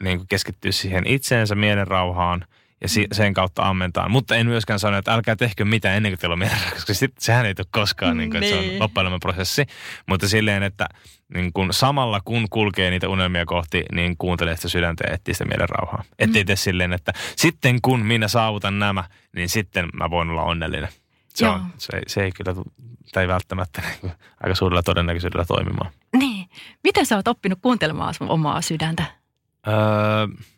niin 0.03 0.19
kuin 0.19 0.29
keskittyä 0.29 0.73
siihen 0.73 1.07
itseensä, 1.07 1.55
mielen 1.55 1.87
rauhaan 1.87 2.45
ja 2.81 2.89
si- 2.89 3.07
sen 3.13 3.35
kautta 3.35 3.63
ammentaan. 3.69 4.11
Mutta 4.11 4.37
en 4.37 4.47
myöskään 4.47 4.79
sano, 4.79 4.99
että 4.99 5.15
älkää 5.15 5.37
tehkö 5.37 5.65
mitään 5.65 5.97
ennen 5.97 6.13
kuin 6.13 6.19
teillä 6.19 6.33
on 6.33 6.39
mielen 6.39 6.59
koska 6.73 6.95
sit, 6.95 7.13
sehän 7.19 7.47
ei 7.47 7.55
tule 7.55 7.67
koskaan, 7.71 8.17
niin 8.17 8.31
kuin, 8.31 8.43
että 8.43 8.57
se 8.57 8.61
Niin. 8.63 8.73
on 8.75 8.79
loppuelämän 8.79 9.21
prosessi. 9.21 9.67
Mutta 10.07 10.29
silleen, 10.29 10.63
että 10.63 10.89
niin 11.35 11.53
kuin 11.53 11.73
samalla 11.73 12.21
kun 12.25 12.47
kulkee 12.51 12.91
niitä 12.91 13.09
unelmia 13.09 13.47
kohti, 13.47 13.85
niin 13.93 14.17
kuuntelee 14.17 14.57
sitä 14.57 14.69
sydäntä 14.69 15.05
ja 15.07 15.15
etsii 15.15 15.35
sitä 15.35 15.45
mielen 15.45 15.69
rauhaa. 15.69 16.05
Ettei 16.19 16.45
tee 16.45 16.57
silleen, 16.57 16.93
että 16.93 17.13
sitten 17.37 17.79
kun 17.83 18.01
minä 18.01 18.29
saavutan 18.29 18.79
nämä, 18.79 19.05
niin 19.37 19.49
sitten 19.49 19.89
mä 19.93 20.11
voin 20.11 20.31
olla 20.31 20.43
onnellinen. 20.43 20.89
Se, 21.29 21.49
on, 21.49 21.61
Joo. 21.61 21.67
se, 21.79 22.01
se 22.07 22.25
ei 22.25 22.33
kyllä, 22.33 22.55
tai 23.13 23.25
ei 23.25 23.29
välttämättä 23.29 23.83
niin 23.83 24.01
kuin, 24.01 24.13
aika 24.43 24.55
suurella 24.55 24.83
todennäköisyydellä 24.83 25.45
toimimaan. 25.45 25.91
Niin. 26.17 26.49
Miten 26.85 27.07
sä 27.07 27.17
oot 27.17 27.29
oppinut 27.29 27.59
kuuntelemaan 27.63 28.15
sun 28.15 28.31
omaa 28.31 28.63
sydäntä? 28.63 29.05
Öö, 29.69 29.75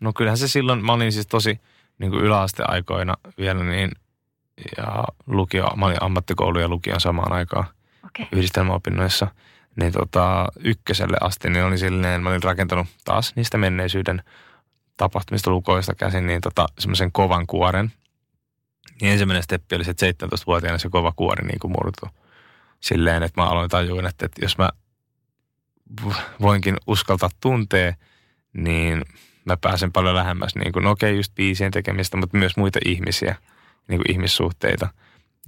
no 0.00 0.12
kyllähän 0.12 0.38
se 0.38 0.48
silloin, 0.48 0.84
mä 0.84 0.92
olin 0.92 1.12
siis 1.12 1.26
tosi 1.26 1.60
niin 1.98 2.10
kuin 2.10 2.24
yläasteaikoina 2.24 3.14
vielä 3.38 3.64
niin, 3.64 3.90
ja 4.76 5.04
lukio, 5.26 5.72
mä 5.76 5.86
olin 5.86 6.02
ammattikoulu 6.02 6.58
ja 6.58 6.68
lukion 6.68 7.00
samaan 7.00 7.32
aikaan 7.32 7.64
Okei. 8.06 8.26
yhdistelmäopinnoissa. 8.32 9.26
Niin 9.78 9.92
tota, 9.92 10.46
ykköselle 10.64 11.16
asti 11.20 11.50
niin 11.50 11.64
oli 11.64 11.78
silleen, 11.78 12.22
mä 12.22 12.28
olin 12.28 12.42
rakentanut 12.42 12.86
taas 13.04 13.32
niistä 13.36 13.58
menneisyyden 13.58 14.22
tapahtumista 14.96 15.50
lukoista 15.50 15.94
käsin, 15.94 16.26
niin 16.26 16.40
tota, 16.40 16.66
semmoisen 16.78 17.12
kovan 17.12 17.46
kuoren. 17.46 17.92
Niin 19.00 19.12
ensimmäinen 19.12 19.42
steppi 19.42 19.76
oli 19.76 19.84
se, 19.84 19.90
että 19.90 20.26
17-vuotiaana 20.26 20.78
se 20.78 20.88
kova 20.88 21.12
kuori 21.16 21.46
niin 21.46 21.58
kuin 21.58 21.72
murtui. 21.72 22.08
Silleen, 22.80 23.22
että 23.22 23.40
mä 23.40 23.48
aloin 23.48 23.70
tajuin, 23.70 24.06
että, 24.06 24.26
että 24.26 24.44
jos 24.44 24.58
mä 24.58 24.68
voinkin 26.40 26.76
uskaltaa 26.86 27.30
tuntea, 27.40 27.94
niin 28.52 29.04
mä 29.44 29.56
pääsen 29.56 29.92
paljon 29.92 30.14
lähemmäs, 30.14 30.54
niin 30.54 30.72
kuin, 30.72 30.84
no 30.84 30.90
okei, 30.90 31.16
just 31.16 31.34
biisien 31.34 31.70
tekemistä, 31.70 32.16
mutta 32.16 32.38
myös 32.38 32.56
muita 32.56 32.78
ihmisiä, 32.84 33.36
niin 33.88 33.98
kuin 33.98 34.10
ihmissuhteita. 34.10 34.88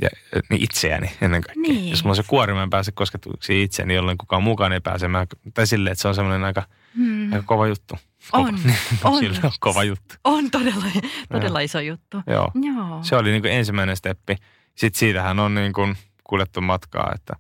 Ja 0.01 0.09
niin 0.51 0.63
itseäni 0.63 1.13
ennen 1.21 1.41
kaikkea. 1.43 1.63
Niin. 1.63 1.91
Jos 1.91 2.05
mulla 2.05 2.13
on 2.13 2.17
se 2.17 2.23
kuori, 2.27 2.55
mä 2.55 2.63
en 2.63 2.71
pääse 2.71 2.93
kosketuksiin 2.93 3.65
itseäni, 3.65 3.95
jolloin 3.95 4.19
kukaan 4.19 4.43
mukaan 4.43 4.73
ei 4.73 4.81
pääse. 4.81 5.09
Mä, 5.09 5.27
tai 5.55 5.67
silleen, 5.67 5.93
että 5.93 6.03
se 6.03 6.09
on 6.09 6.15
semmoinen 6.15 6.45
aika, 6.45 6.63
Hmm. 6.97 7.33
aika 7.33 7.45
kova 7.47 7.67
juttu. 7.67 7.95
Kova. 8.31 8.49
On, 8.49 8.59
on. 9.05 9.19
Sillä 9.23 9.41
on 9.45 9.51
kova 9.61 9.85
juttu. 9.85 10.15
On 10.25 10.51
todella, 10.51 10.85
todella 11.33 11.61
iso 11.61 11.81
juttu. 11.81 12.17
Joo. 12.27 12.51
Joo. 12.55 12.99
Se 13.03 13.17
oli 13.17 13.31
niin 13.31 13.43
kuin 13.43 13.53
ensimmäinen 13.53 13.97
steppi. 13.97 14.37
Sitten 14.75 14.99
siitähän 14.99 15.39
on 15.39 15.55
niin 15.55 15.73
kuin 15.73 15.97
kuljettu 16.25 16.61
matkaa, 16.61 17.13
että, 17.15 17.37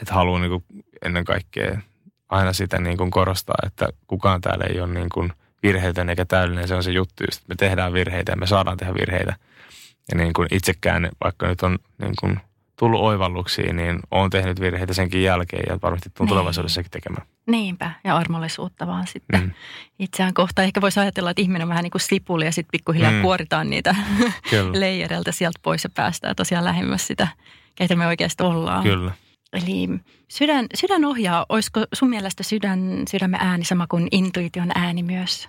että 0.00 0.14
haluan 0.14 0.40
niin 0.40 0.50
kuin 0.50 0.64
ennen 1.04 1.24
kaikkea 1.24 1.80
aina 2.28 2.52
sitä 2.52 2.80
niin 2.80 2.96
kuin 2.96 3.10
korostaa, 3.10 3.56
että 3.66 3.88
kukaan 4.06 4.40
täällä 4.40 4.64
ei 4.64 4.80
ole 4.80 4.92
niin 4.92 5.08
kuin 5.14 5.32
virheetön 5.62 6.10
eikä 6.10 6.24
täydellinen. 6.24 6.68
Se 6.68 6.74
on 6.74 6.82
se 6.82 6.90
juttu, 6.92 7.24
että 7.24 7.40
me 7.48 7.54
tehdään 7.54 7.92
virheitä 7.92 8.32
ja 8.32 8.36
me 8.36 8.46
saadaan 8.46 8.76
tehdä 8.76 8.94
virheitä. 8.94 9.36
Ja 10.12 10.18
niin 10.18 10.32
kuin 10.32 10.48
itsekään, 10.50 11.08
vaikka 11.24 11.46
nyt 11.48 11.62
on 11.62 11.78
niin 12.02 12.14
kuin 12.20 12.40
tullut 12.78 13.00
oivalluksiin, 13.00 13.76
niin 13.76 14.00
olen 14.10 14.30
tehnyt 14.30 14.60
virheitä 14.60 14.94
senkin 14.94 15.22
jälkeen 15.22 15.64
ja 15.68 15.78
varmasti 15.82 16.10
tulen 16.10 16.26
Niin. 16.26 16.28
tulevaisuudessakin 16.28 16.90
tekemään. 16.90 17.26
Niinpä, 17.46 17.90
ja 18.04 18.16
armollisuutta 18.16 18.86
vaan 18.86 19.06
sitten 19.06 19.40
Mm. 19.40 19.50
itseään 19.98 20.34
kohtaan. 20.34 20.66
Ehkä 20.66 20.80
voisi 20.80 21.00
ajatella, 21.00 21.30
että 21.30 21.42
ihminen 21.42 21.62
on 21.62 21.68
vähän 21.68 21.82
niin 21.82 21.90
kuin 21.90 22.00
sipuli 22.02 22.44
ja 22.44 22.52
sitten 22.52 22.70
pikkuhiljaa 22.72 23.10
Mm. 23.12 23.22
kuoritaan 23.22 23.70
niitä 23.70 23.94
Kyllä. 24.50 24.80
leijereiltä 24.80 25.32
sieltä 25.32 25.58
pois 25.62 25.84
ja 25.84 25.90
päästään 25.94 26.36
tosiaan 26.36 26.64
lähemmäs 26.64 27.06
sitä, 27.06 27.28
keitä 27.74 27.96
me 27.96 28.06
oikeasti 28.06 28.42
ollaan. 28.42 28.82
Kyllä. 28.82 29.12
Eli 29.52 29.88
sydän, 30.28 30.66
sydän 30.74 31.04
ohjaa, 31.04 31.46
olisiko 31.48 31.84
sun 31.92 32.10
mielestä 32.10 32.42
sydän, 32.42 33.02
sydämen 33.10 33.40
ääni 33.40 33.64
sama 33.64 33.86
kuin 33.86 34.08
intuition 34.10 34.70
ääni 34.74 35.02
myös? 35.02 35.48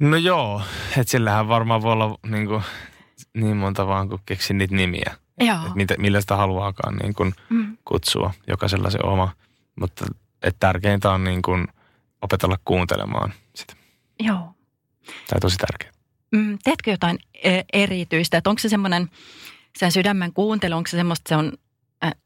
No 0.00 0.16
joo, 0.16 0.62
että 0.98 1.10
sillähän 1.10 1.48
varmaan 1.48 1.82
voi 1.82 1.92
olla 1.92 2.18
niin, 2.26 2.46
kuin, 2.46 2.62
niin 3.36 3.56
monta 3.56 3.86
vaan, 3.86 4.08
kun 4.08 4.18
keksin 4.26 4.58
niitä 4.58 4.74
nimiä. 4.74 5.16
Joo. 5.40 5.56
Että 5.56 5.74
mitä, 5.74 5.94
millä 5.98 6.20
sitä 6.20 6.36
haluaakaan 6.36 6.96
niin 6.96 7.14
kuin 7.14 7.34
Mm. 7.50 7.76
kutsua, 7.84 8.34
jokaisella 8.46 8.90
se 8.90 8.98
oma. 9.02 9.32
Mutta 9.80 10.06
et 10.42 10.56
tärkeintä 10.60 11.10
on 11.10 11.24
niin 11.24 11.42
kuin 11.42 11.66
opetella 12.22 12.58
kuuntelemaan 12.64 13.32
sitä. 13.54 13.74
Joo. 14.20 14.38
Tämä 15.06 15.34
on 15.34 15.40
tosi 15.40 15.56
tärkeää. 15.56 15.92
Mm, 16.32 16.58
teetkö 16.64 16.90
jotain 16.90 17.18
e- 17.42 17.62
erityistä? 17.72 18.38
Että 18.38 18.50
onko 18.50 18.58
se 18.60 18.68
semmoinen, 18.68 19.10
sen 19.78 19.92
sydämen 19.92 20.32
kuuntelu, 20.32 20.74
onko 20.76 20.88
se 20.90 20.96
semmoista, 20.96 21.28
se 21.28 21.36
on 21.36 21.52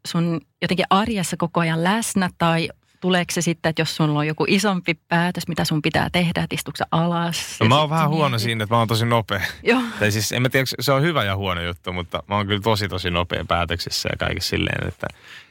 sun 0.08 0.40
jotenkin 0.62 0.86
arjessa 0.90 1.36
koko 1.36 1.60
ajan 1.60 1.84
läsnä 1.84 2.30
tai 2.38 2.68
tuleeko 3.00 3.32
se 3.32 3.40
sitten, 3.40 3.70
että 3.70 3.82
jos 3.82 3.96
sulla 3.96 4.18
on 4.18 4.26
joku 4.26 4.44
isompi 4.48 4.94
päätös, 4.94 5.48
mitä 5.48 5.64
sun 5.64 5.82
pitää 5.82 6.10
tehdä, 6.10 6.42
että 6.42 6.54
istuuko 6.54 6.76
sä 6.76 6.86
alas? 6.90 7.56
No, 7.60 7.66
mä 7.66 7.80
oon 7.80 7.90
vähän 7.90 8.08
huono 8.08 8.28
mietit? 8.28 8.44
siinä, 8.44 8.64
että 8.64 8.74
mä 8.74 8.78
oon 8.78 8.88
tosi 8.88 9.06
nopea. 9.06 9.40
Joo. 9.62 9.82
Tai 9.98 10.12
siis 10.12 10.32
en 10.32 10.42
mä 10.42 10.48
tiedä, 10.48 10.66
se 10.80 10.92
on 10.92 11.02
hyvä 11.02 11.24
ja 11.24 11.36
huono 11.36 11.62
juttu, 11.62 11.92
mutta 11.92 12.22
mä 12.28 12.36
oon 12.36 12.46
kyllä 12.46 12.60
tosi 12.60 12.88
tosi 12.88 13.10
nopea 13.10 13.44
päätöksissä 13.44 14.08
ja 14.12 14.16
kaikessa 14.18 14.48
silleen, 14.50 14.88
että 14.88 15.06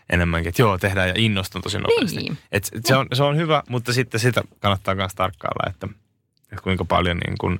enemmänkin, 0.10 0.50
että 0.50 0.62
joo, 0.62 0.78
tehdään 0.78 1.08
ja 1.08 1.14
innostun 1.18 1.62
tosi 1.62 1.78
nopeasti. 1.78 2.18
Niin. 2.18 2.38
Et, 2.52 2.70
se, 2.86 2.96
on, 2.96 3.08
se 3.14 3.24
on 3.24 3.38
hyvä, 3.38 3.64
mutta 3.70 3.94
sitten 3.94 4.20
sitä 4.20 4.42
kannattaa 4.60 4.96
myös 4.96 5.16
tarkkailla, 5.16 5.70
että, 5.70 5.88
että 6.44 6.64
kuinka 6.64 6.86
paljon 6.86 7.18
niin 7.18 7.38
kuin, 7.40 7.60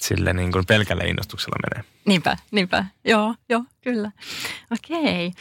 sille 0.00 0.32
niin 0.32 0.52
kuin 0.52 0.66
pelkällä 0.66 1.04
innostuksella 1.04 1.56
menee. 1.62 1.90
Niinpä, 2.04 2.36
niinpä. 2.50 2.84
Joo, 3.04 3.34
joo, 3.48 3.64
kyllä. 3.80 4.10
Okei. 4.70 5.32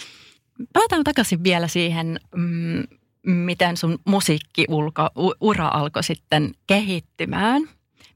Palataan 0.74 1.04
takaisin 1.04 1.44
vielä 1.44 1.68
siihen, 1.68 2.20
mm, 2.36 2.84
miten 3.25 3.77
sun 3.77 3.99
musiikkiura 4.05 5.67
alkoi 5.73 6.03
sitten 6.03 6.51
kehittymään. 6.67 7.61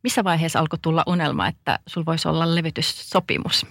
Missä 0.04 0.24
vaiheessa 0.24 0.60
alkoi 0.60 0.80
tulla 0.82 1.04
unelma, 1.08 1.48
että 1.48 1.80
sulla 1.88 2.06
voisi 2.06 2.28
olla 2.28 2.56
levytyssopimus? 2.56 3.66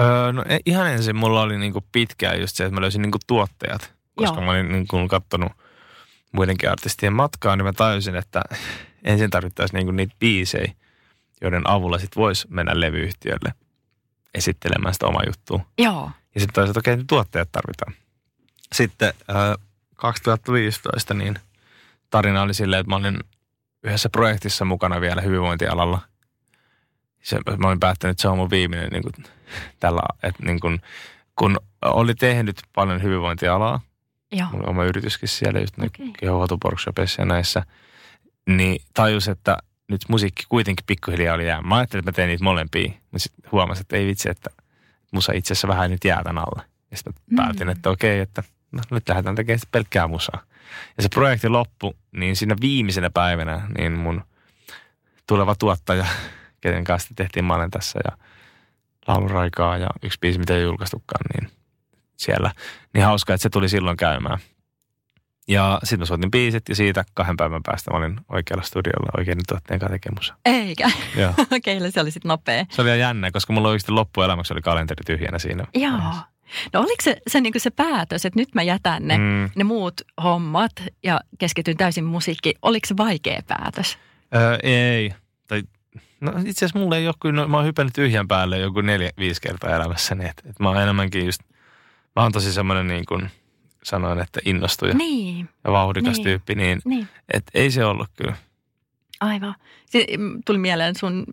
Öö, 0.00 0.32
no 0.32 0.44
e- 0.48 0.58
ihan 0.66 0.90
ensin 0.90 1.16
mulla 1.16 1.40
oli 1.40 1.58
niinku 1.58 1.84
pitkään 1.92 2.40
just 2.40 2.56
se, 2.56 2.64
että 2.64 2.74
mä 2.74 2.80
löysin 2.80 3.02
niinku 3.02 3.18
tuottajat, 3.26 3.94
koska 4.14 4.36
Joo. 4.36 4.44
mä 4.44 4.50
olin 4.50 4.68
niinku 4.68 5.08
katsonut 5.08 5.52
muidenkin 6.32 6.70
artistien 6.70 7.12
matkaa, 7.12 7.56
niin 7.56 7.64
mä 7.64 7.72
tajusin, 7.72 8.16
että 8.16 8.42
ensin 9.04 9.30
tarvittaisiin 9.30 9.78
niinku 9.78 9.92
niitä 9.92 10.14
biisejä, 10.20 10.72
joiden 11.40 11.70
avulla 11.70 11.98
sit 11.98 12.16
voisi 12.16 12.46
mennä 12.50 12.80
levyyhtiölle 12.80 13.54
esittelemään 14.34 14.94
sitä 14.94 15.06
omaa 15.06 15.22
juttua. 15.26 15.60
Joo. 15.78 16.10
Ja 16.34 16.40
sitten 16.40 16.54
tajusin, 16.54 16.70
että 16.78 16.90
okei, 16.90 17.04
tuottajat 17.06 17.48
tarvitaan. 17.52 17.94
Sitten 18.74 19.12
öö, 19.30 19.54
2015 19.98 21.14
niin 21.14 21.38
tarina 22.10 22.42
oli 22.42 22.54
silleen, 22.54 22.80
että 22.80 22.90
mä 22.90 22.96
olin 22.96 23.18
yhdessä 23.84 24.08
projektissa 24.08 24.64
mukana 24.64 25.00
vielä 25.00 25.20
hyvinvointialalla. 25.20 26.00
Se, 27.22 27.38
mä 27.58 27.68
olin 27.68 27.80
päättänyt, 27.80 28.14
että 28.14 28.22
se 28.22 28.28
on 28.28 28.36
mun 28.36 28.50
viimeinen 28.50 28.88
niin 28.90 29.02
kuin, 29.02 29.14
tällä, 29.80 30.00
että 30.22 30.42
niin 30.44 30.60
kuin, 30.60 30.80
kun 31.36 31.58
oli 31.82 32.14
tehnyt 32.14 32.60
paljon 32.74 33.02
hyvinvointialaa, 33.02 33.80
Joo. 34.32 34.48
mulla 34.52 34.64
on 34.64 34.70
oma 34.70 34.84
yrityskin 34.84 35.28
siellä 35.28 35.60
just 35.60 35.74
okay. 35.78 36.12
kehohoitoworkshopissa 36.18 37.22
ja 37.22 37.26
näissä, 37.26 37.62
niin 38.48 38.82
tajus, 38.94 39.28
että 39.28 39.58
nyt 39.88 40.00
musiikki 40.08 40.42
kuitenkin 40.48 40.86
pikkuhiljaa 40.86 41.34
oli 41.34 41.46
jää. 41.46 41.62
Mä 41.62 41.76
ajattelin, 41.76 42.00
että 42.00 42.10
mä 42.10 42.14
teen 42.16 42.28
niitä 42.28 42.44
molempia, 42.44 42.88
mutta 42.88 43.18
sitten 43.18 43.50
huomasin, 43.52 43.80
että 43.80 43.96
ei 43.96 44.06
vitsi, 44.06 44.30
että 44.30 44.50
musa 45.10 45.32
itse 45.32 45.52
asiassa 45.52 45.68
vähän 45.68 45.90
nyt 45.90 46.04
jää 46.04 46.24
tän 46.24 46.38
alle. 46.38 46.62
Ja 46.90 46.96
sitten 46.96 47.14
Mm. 47.30 47.36
päätin, 47.36 47.68
että 47.68 47.90
okei, 47.90 48.20
että 48.20 48.42
no, 48.72 48.82
nyt 48.90 49.08
lähdetään 49.08 49.36
tekemään 49.36 49.60
pelkkää 49.70 50.06
musaa. 50.06 50.42
Ja 50.96 51.02
se 51.02 51.08
projekti 51.08 51.48
loppui, 51.48 51.94
niin 52.12 52.36
siinä 52.36 52.56
viimeisenä 52.60 53.10
päivänä, 53.10 53.66
niin 53.78 53.92
mun 53.92 54.24
tuleva 55.26 55.54
tuottaja, 55.54 56.06
kenen 56.60 56.84
kanssa 56.84 57.14
tehtiin 57.16 57.44
Mä 57.44 57.54
olen 57.54 57.70
tässä 57.70 58.00
ja 58.04 58.18
lauluraikaa 59.06 59.76
ja 59.78 59.88
yksi 60.02 60.18
biisi, 60.20 60.38
mitä 60.38 60.56
ei 60.56 60.62
julkaistukaan, 60.62 61.24
niin 61.34 61.50
siellä. 62.16 62.52
Niin 62.94 63.04
hauska, 63.04 63.34
että 63.34 63.42
se 63.42 63.50
tuli 63.50 63.68
silloin 63.68 63.96
käymään. 63.96 64.38
Ja 65.48 65.78
sitten 65.84 65.98
mä 65.98 66.06
soitin 66.06 66.30
biisit 66.30 66.68
ja 66.68 66.74
siitä 66.74 67.04
kahden 67.14 67.36
päivän 67.36 67.62
päästä 67.62 67.90
mä 67.90 67.98
olin 67.98 68.20
oikealla 68.28 68.64
studiolla 68.64 69.10
oikein 69.18 69.38
tuotteen 69.48 69.80
kanssa 69.80 69.92
tekemään 69.92 70.18
musaa. 70.18 70.36
Eikä. 70.44 70.90
Joo. 71.16 71.34
Okei, 71.56 71.90
se 71.90 72.00
oli 72.00 72.10
sitten 72.10 72.28
nopea. 72.28 72.66
Se 72.70 72.82
oli 72.82 73.00
jännä, 73.00 73.30
koska 73.30 73.52
mulla 73.52 73.68
oikeasti 73.68 73.92
loppuelämäksi 73.92 74.52
oli 74.52 74.62
kalenteri 74.62 75.04
tyhjänä 75.06 75.38
siinä. 75.38 75.64
Joo. 75.74 76.00
No 76.72 76.80
oliko 76.80 77.02
se 77.02 77.16
se, 77.26 77.40
niin 77.40 77.52
se 77.56 77.70
päätös, 77.70 78.24
että 78.26 78.38
nyt 78.38 78.54
mä 78.54 78.62
jätän 78.62 79.08
ne, 79.08 79.18
mm. 79.18 79.24
Mm. 79.24 79.50
ne 79.56 79.64
muut 79.64 80.00
hommat 80.22 80.72
ja 81.04 81.20
keskityn 81.38 81.76
täysin 81.76 82.04
musiikkiin? 82.04 82.54
Oliko 82.62 82.86
se 82.86 82.96
vaikea 82.96 83.40
päätös? 83.46 83.98
Öö, 84.34 84.58
ei. 84.62 85.14
Tai, 85.48 85.62
no 86.20 86.32
itse 86.46 86.64
asiassa 86.64 86.78
mulla 86.78 86.96
ei 86.96 87.06
ole 87.06 87.14
kyllä, 87.20 87.42
no, 87.42 87.48
mä 87.48 87.56
oon 87.56 87.66
hypännyt 87.66 87.94
tyhjän 87.94 88.28
päälle 88.28 88.58
joku 88.58 88.80
neljä, 88.80 89.10
viisi 89.18 89.40
kertaa 89.40 89.76
elämässäni. 89.76 90.24
Että 90.28 90.42
et 90.50 90.58
mä 90.60 90.68
oon 90.68 90.82
enemmänkin 90.82 91.26
just, 91.26 91.40
mä 92.16 92.22
oon 92.22 92.32
tosi 92.32 92.52
semmoinen 92.52 92.88
niin 92.88 93.04
kuin 93.08 93.30
sanoin, 93.82 94.20
että 94.20 94.40
innostuja 94.44 94.94
Niin, 94.94 95.48
ja 95.64 95.72
vauhdikas 95.72 96.16
Niin. 96.16 96.24
tyyppi, 96.24 96.54
niin 96.54 96.80
niin. 96.84 97.08
et 97.32 97.44
ei 97.54 97.70
se 97.70 97.84
ollut 97.84 98.08
kyllä. 98.16 98.36
Aivan. 99.20 99.54
Si- 99.86 100.16
m, 100.18 100.38
tuli 100.46 100.58
mieleen 100.58 100.94
sun 100.96 101.24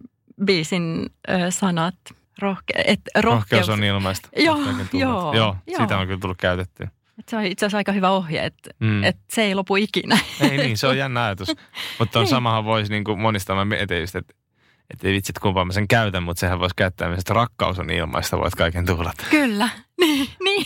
biisin 0.46 1.06
ö, 1.30 1.52
sanat. 1.52 1.96
Rohke- 2.42 2.84
et, 2.86 3.02
rohkeus. 3.16 3.24
Rohkeus 3.24 3.70
on 3.70 3.84
ilmaista. 3.84 4.30
Joo, 4.38 4.58
joo, 4.94 5.34
joo. 5.34 5.56
joo. 5.68 5.80
Sitä 5.82 5.98
on 5.98 6.08
kyllä 6.08 6.20
tullut 6.20 6.38
käytettyä. 6.38 6.88
Et 7.20 7.30
se 7.30 7.38
on 7.38 7.44
itse 7.46 7.66
asiassa 7.66 7.78
aika 7.78 7.92
hyvä 7.92 8.10
ohje, 8.10 8.46
että 8.46 8.70
Mm. 8.80 9.04
et 9.04 9.18
se 9.30 9.42
ei 9.44 9.56
lopu 9.56 9.76
ikinä. 9.76 10.18
Ei 10.42 10.58
niin, 10.58 10.78
se 10.78 10.88
on 10.88 10.98
jännä 10.98 11.24
ajatus. 11.26 11.48
Mutta 12.00 12.20
on 12.20 12.24
Niin. 12.24 12.30
samahan 12.30 12.66
voisi 12.66 12.92
niin 12.92 13.04
kuin 13.04 13.20
monista, 13.20 13.56
mä 13.56 13.66
mietin 13.66 14.00
just, 14.02 14.16
että 14.16 14.34
että 14.94 15.08
ei 15.08 15.14
vitsi, 15.14 15.32
että 15.32 15.42
kumpaan 15.42 15.68
mä 15.68 15.74
sen 15.74 15.88
käytän, 15.88 16.24
mutta 16.24 16.40
sehän 16.40 16.60
voisi 16.60 16.76
käyttää 16.76 17.08
myös, 17.08 17.20
että 17.20 17.34
rakkaus 17.34 17.80
on 17.80 17.90
ilmaista, 17.90 18.38
voit 18.38 18.56
kaiken 18.56 18.86
tuhlata. 18.86 19.24
Kyllä. 19.30 19.70
niin, 20.02 20.30
niin. 20.44 20.66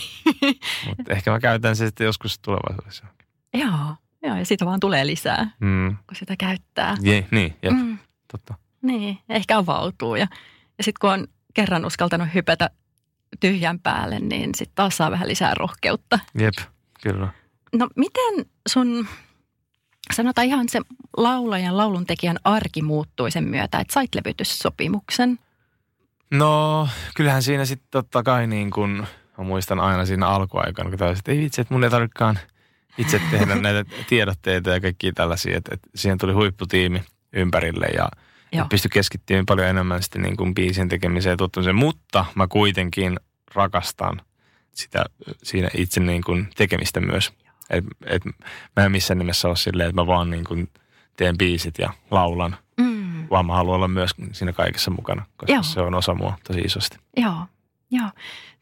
Mutta 0.86 1.12
ehkä 1.12 1.30
mä 1.30 1.40
käytän 1.40 1.76
se 1.76 1.86
sitten 1.86 2.04
joskus 2.04 2.38
tulevaisuudessa. 2.38 3.06
joo, 3.54 3.94
joo, 4.22 4.36
ja 4.36 4.44
siitä 4.46 4.66
vaan 4.66 4.80
tulee 4.80 5.06
lisää, 5.06 5.50
Mm. 5.60 5.96
kun 6.06 6.16
sitä 6.16 6.34
käyttää. 6.38 6.96
Je, 7.02 7.26
niin, 7.30 7.56
jep. 7.62 7.72
Mm, 7.72 7.98
totta. 8.32 8.54
niin, 8.82 9.18
ehkä 9.28 9.58
avautuu. 9.58 10.14
Ja, 10.16 10.26
ja 10.78 10.84
sitten 10.84 10.98
kun 11.00 11.10
on 11.10 11.26
kerran 11.54 11.84
uskaltanut 11.84 12.28
hypätä 12.34 12.70
tyhjän 13.40 13.80
päälle, 13.80 14.18
niin 14.18 14.54
sitten 14.54 14.74
taas 14.74 14.96
saa 14.96 15.10
vähän 15.10 15.28
lisää 15.28 15.54
rohkeutta. 15.54 16.18
Jep, 16.38 16.54
kyllä. 17.02 17.28
No 17.72 17.88
miten 17.96 18.50
sun, 18.68 19.06
sanotaan 20.12 20.46
ihan 20.46 20.68
se 20.68 20.80
laulajan, 21.16 21.76
lauluntekijän 21.76 22.36
arki 22.44 22.82
muuttui 22.82 23.30
sen 23.30 23.44
myötä, 23.44 23.78
että 23.78 23.92
sait 23.92 24.14
levytyssopimuksen? 24.14 25.38
No, 26.30 26.88
kyllähän 27.16 27.42
siinä 27.42 27.64
sitten 27.64 27.88
totta 27.90 28.22
kai 28.22 28.46
niin 28.46 28.70
kuin, 28.70 29.06
mä 29.38 29.44
muistan 29.44 29.80
aina 29.80 30.04
siinä 30.04 30.28
alkuaikana, 30.28 30.90
kun 30.90 30.98
tajusin, 30.98 31.20
että 31.20 31.32
ei 31.32 31.38
vitsi, 31.38 31.60
että 31.60 31.74
mun 31.74 31.84
ei 31.84 31.90
tarvitsekaan 31.90 32.38
itse 32.98 33.20
tehdä 33.30 33.54
näitä 33.60 33.84
tiedotteita 34.08 34.70
ja 34.70 34.80
kaikkia 34.80 35.12
tällaisia, 35.12 35.56
että, 35.58 35.74
että 35.74 35.88
siihen 35.94 36.18
tuli 36.18 36.32
huipputiimi 36.32 37.02
ympärille 37.32 37.86
ja 37.86 38.08
Joo. 38.52 38.66
pystyi 38.68 38.88
keskittymään 38.92 39.46
paljon 39.46 39.68
enemmän 39.68 40.02
sitten 40.02 40.22
niin 40.22 40.36
kuin 40.36 40.54
biisin 40.54 40.88
tekemiseen 40.88 41.32
ja 41.32 41.36
tuottamiseen, 41.36 41.76
mutta 41.76 42.24
mä 42.34 42.46
kuitenkin 42.46 43.20
rakastan 43.54 44.22
sitä 44.72 45.04
siinä 45.42 45.68
itse 45.76 46.00
niin 46.00 46.22
kuin 46.22 46.48
tekemistä 46.56 47.00
myös. 47.00 47.32
Et, 47.70 47.84
et, 48.06 48.22
mä 48.76 48.84
en 48.84 48.92
missään 48.92 49.18
nimessä 49.18 49.48
ole 49.48 49.56
silleen, 49.56 49.88
että 49.88 50.02
mä 50.02 50.06
vaan 50.06 50.30
niin 50.30 50.44
kuin 50.44 50.68
teen 51.16 51.38
biisit 51.38 51.78
ja 51.78 51.92
laulan, 52.10 52.56
Mm, 52.80 53.26
vaan 53.30 53.46
mä 53.46 53.54
haluan 53.54 53.76
olla 53.76 53.88
myös 53.88 54.10
siinä 54.32 54.52
kaikessa 54.52 54.90
mukana, 54.90 55.26
koska 55.36 55.52
Joo. 55.52 55.62
se 55.62 55.80
on 55.80 55.94
osa 55.94 56.14
mua 56.14 56.38
tosi 56.46 56.60
isosti. 56.60 56.98
joo. 57.16 57.46
Joo. 57.90 58.10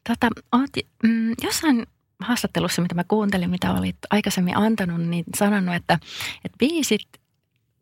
Tota, 0.08 0.28
oot, 0.52 0.70
mm, 1.02 1.34
jossain 1.42 1.86
haastattelussa, 2.20 2.82
mitä 2.82 2.94
mä 2.94 3.04
kuuntelin, 3.04 3.50
mitä 3.50 3.72
olit 3.72 3.96
aikaisemmin 4.10 4.56
antanut, 4.56 5.00
niin 5.00 5.24
sanonut, 5.36 5.74
että, 5.74 5.98
että 6.44 6.58
biisit 6.58 7.08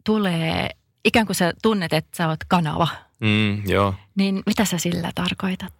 tulee, 0.05 0.71
ikään 1.07 1.27
kuin 1.27 1.37
sä 1.37 1.53
tunnet, 1.63 1.93
että 1.93 2.17
sä 2.17 2.29
oot 2.29 2.45
kanava. 2.49 2.89
Mm, 3.21 3.69
joo. 3.69 3.95
Niin 4.15 4.43
mitä 4.47 4.65
sä 4.65 4.79
sillä 4.79 5.11
tarkoitat? 5.15 5.73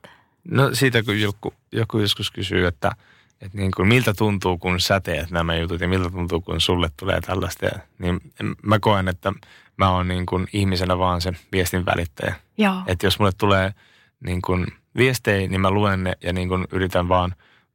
No 0.51 0.75
siitä 0.75 1.03
kun 1.03 1.21
joku, 1.21 1.55
joku 1.73 1.99
joskus 1.99 2.31
kysyy, 2.31 2.67
että, 2.67 2.93
että 3.41 3.59
niin 3.59 3.71
kuin, 3.77 3.89
miltä 3.89 4.15
tuntuu, 4.15 4.59
kun 4.59 4.81
sä 4.81 5.01
teet 5.01 5.31
nämä 5.31 5.57
jutut 5.57 5.81
ja 5.81 5.89
miltä 5.89 6.11
tuntuu, 6.11 6.41
kun 6.41 6.61
sulle 6.61 6.91
tulee 6.97 7.21
tällaista. 7.21 7.67
Niin 7.99 8.21
mä 8.63 8.79
koen, 8.79 9.09
että 9.09 9.33
mä 9.77 9.91
oon 9.91 10.09
niin 10.09 10.27
kuin 10.27 10.47
ihmisenä 10.53 10.99
vaan 10.99 11.21
se 11.21 11.33
viestin 11.53 11.87
välittäjä. 11.87 12.35
Joo. 12.59 12.83
Että 12.87 13.07
jos 13.07 13.19
mulle 13.19 13.33
tulee 13.39 13.75
niin 14.21 14.43
kuin 14.43 14.67
viestejä, 14.97 15.49
niin 15.49 15.61
mä 15.61 15.71
luen 15.71 16.05
ne 16.05 16.13
ja 16.23 16.33
niin 16.33 16.49
kuin 16.49 16.65
yritän 16.73 17.09
vaan 17.09 17.35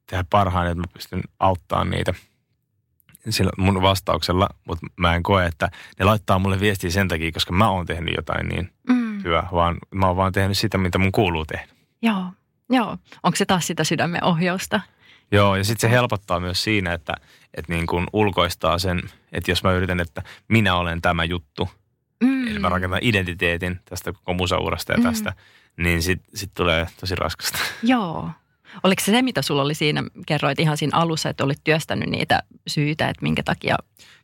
tehdä 0.09 0.25
parhaan, 0.29 0.67
että 0.67 0.81
mä 0.81 0.93
pystyn 0.93 1.21
auttamaan 1.39 1.89
niitä 1.89 2.13
sillä 3.29 3.51
mun 3.57 3.81
vastauksella, 3.81 4.49
mutta 4.67 4.85
mä 4.97 5.15
en 5.15 5.23
koe, 5.23 5.45
että 5.45 5.71
ne 5.99 6.05
laittaa 6.05 6.39
mulle 6.39 6.59
viestiä 6.59 6.89
sen 6.89 7.07
takia, 7.07 7.31
koska 7.31 7.53
mä 7.53 7.69
oon 7.69 7.85
tehnyt 7.85 8.13
jotain 8.17 8.47
niin 8.47 8.71
Mm, 8.89 9.23
hyvää, 9.23 9.47
vaan 9.51 9.77
mä 9.95 10.07
oon 10.07 10.15
vaan 10.17 10.31
tehnyt 10.31 10.57
sitä, 10.57 10.77
mitä 10.77 10.97
mun 10.97 11.11
kuuluu 11.11 11.45
tehdä. 11.45 11.67
joo. 12.01 12.25
Joo. 12.73 12.97
Onko 13.23 13.35
se 13.35 13.45
taas 13.45 13.67
sitä 13.67 13.83
sydämen 13.83 14.23
ohjausta? 14.23 14.81
Joo, 15.31 15.55
ja 15.55 15.63
sitten 15.63 15.89
se 15.89 15.95
helpottaa 15.95 16.39
myös 16.39 16.63
siinä, 16.63 16.93
että, 16.93 17.13
että 17.53 17.73
niin 17.73 17.87
kuin 17.87 18.07
ulkoistaa 18.13 18.79
sen, 18.79 19.01
että 19.31 19.51
jos 19.51 19.63
mä 19.63 19.71
yritän, 19.71 19.99
että 19.99 20.21
minä 20.47 20.75
olen 20.75 21.01
tämä 21.01 21.23
juttu, 21.23 21.69
Mm. 22.23 22.47
eli 22.47 22.59
mä 22.59 22.69
rakentan 22.69 22.99
identiteetin 23.01 23.79
tästä 23.89 24.13
koko 24.13 24.33
musaurasta 24.33 24.91
ja 24.93 24.97
Mm. 24.97 25.03
tästä, 25.03 25.33
niin 25.77 26.01
sitten 26.01 26.29
sit 26.35 26.51
tulee 26.53 26.87
tosi 26.99 27.15
raskasta. 27.15 27.59
Joo. 27.83 28.29
Oliko 28.83 29.01
se 29.05 29.11
se, 29.11 29.21
mitä 29.21 29.41
sulla 29.41 29.61
oli 29.61 29.73
siinä, 29.73 30.03
kerroit 30.27 30.59
ihan 30.59 30.77
siinä 30.77 30.97
alussa, 30.97 31.29
että 31.29 31.43
olit 31.43 31.61
työstänyt 31.63 32.09
niitä 32.09 32.43
syitä, 32.67 33.09
että 33.09 33.21
minkä 33.23 33.43
takia 33.43 33.75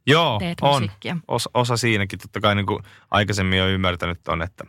Joo, 0.08 0.40
teet 0.40 0.58
on. 0.62 0.74
musiikkia? 0.74 1.18
Osa, 1.28 1.50
osa 1.54 1.78
siinäkin. 1.78 2.20
Totta 2.20 2.40
kai 2.40 2.56
niin 2.56 2.66
kuin 2.66 2.84
aikaisemmin 3.12 3.62
on 3.64 3.70
ymmärtänyt 3.70 4.28
on, 4.28 4.42
että, 4.42 4.64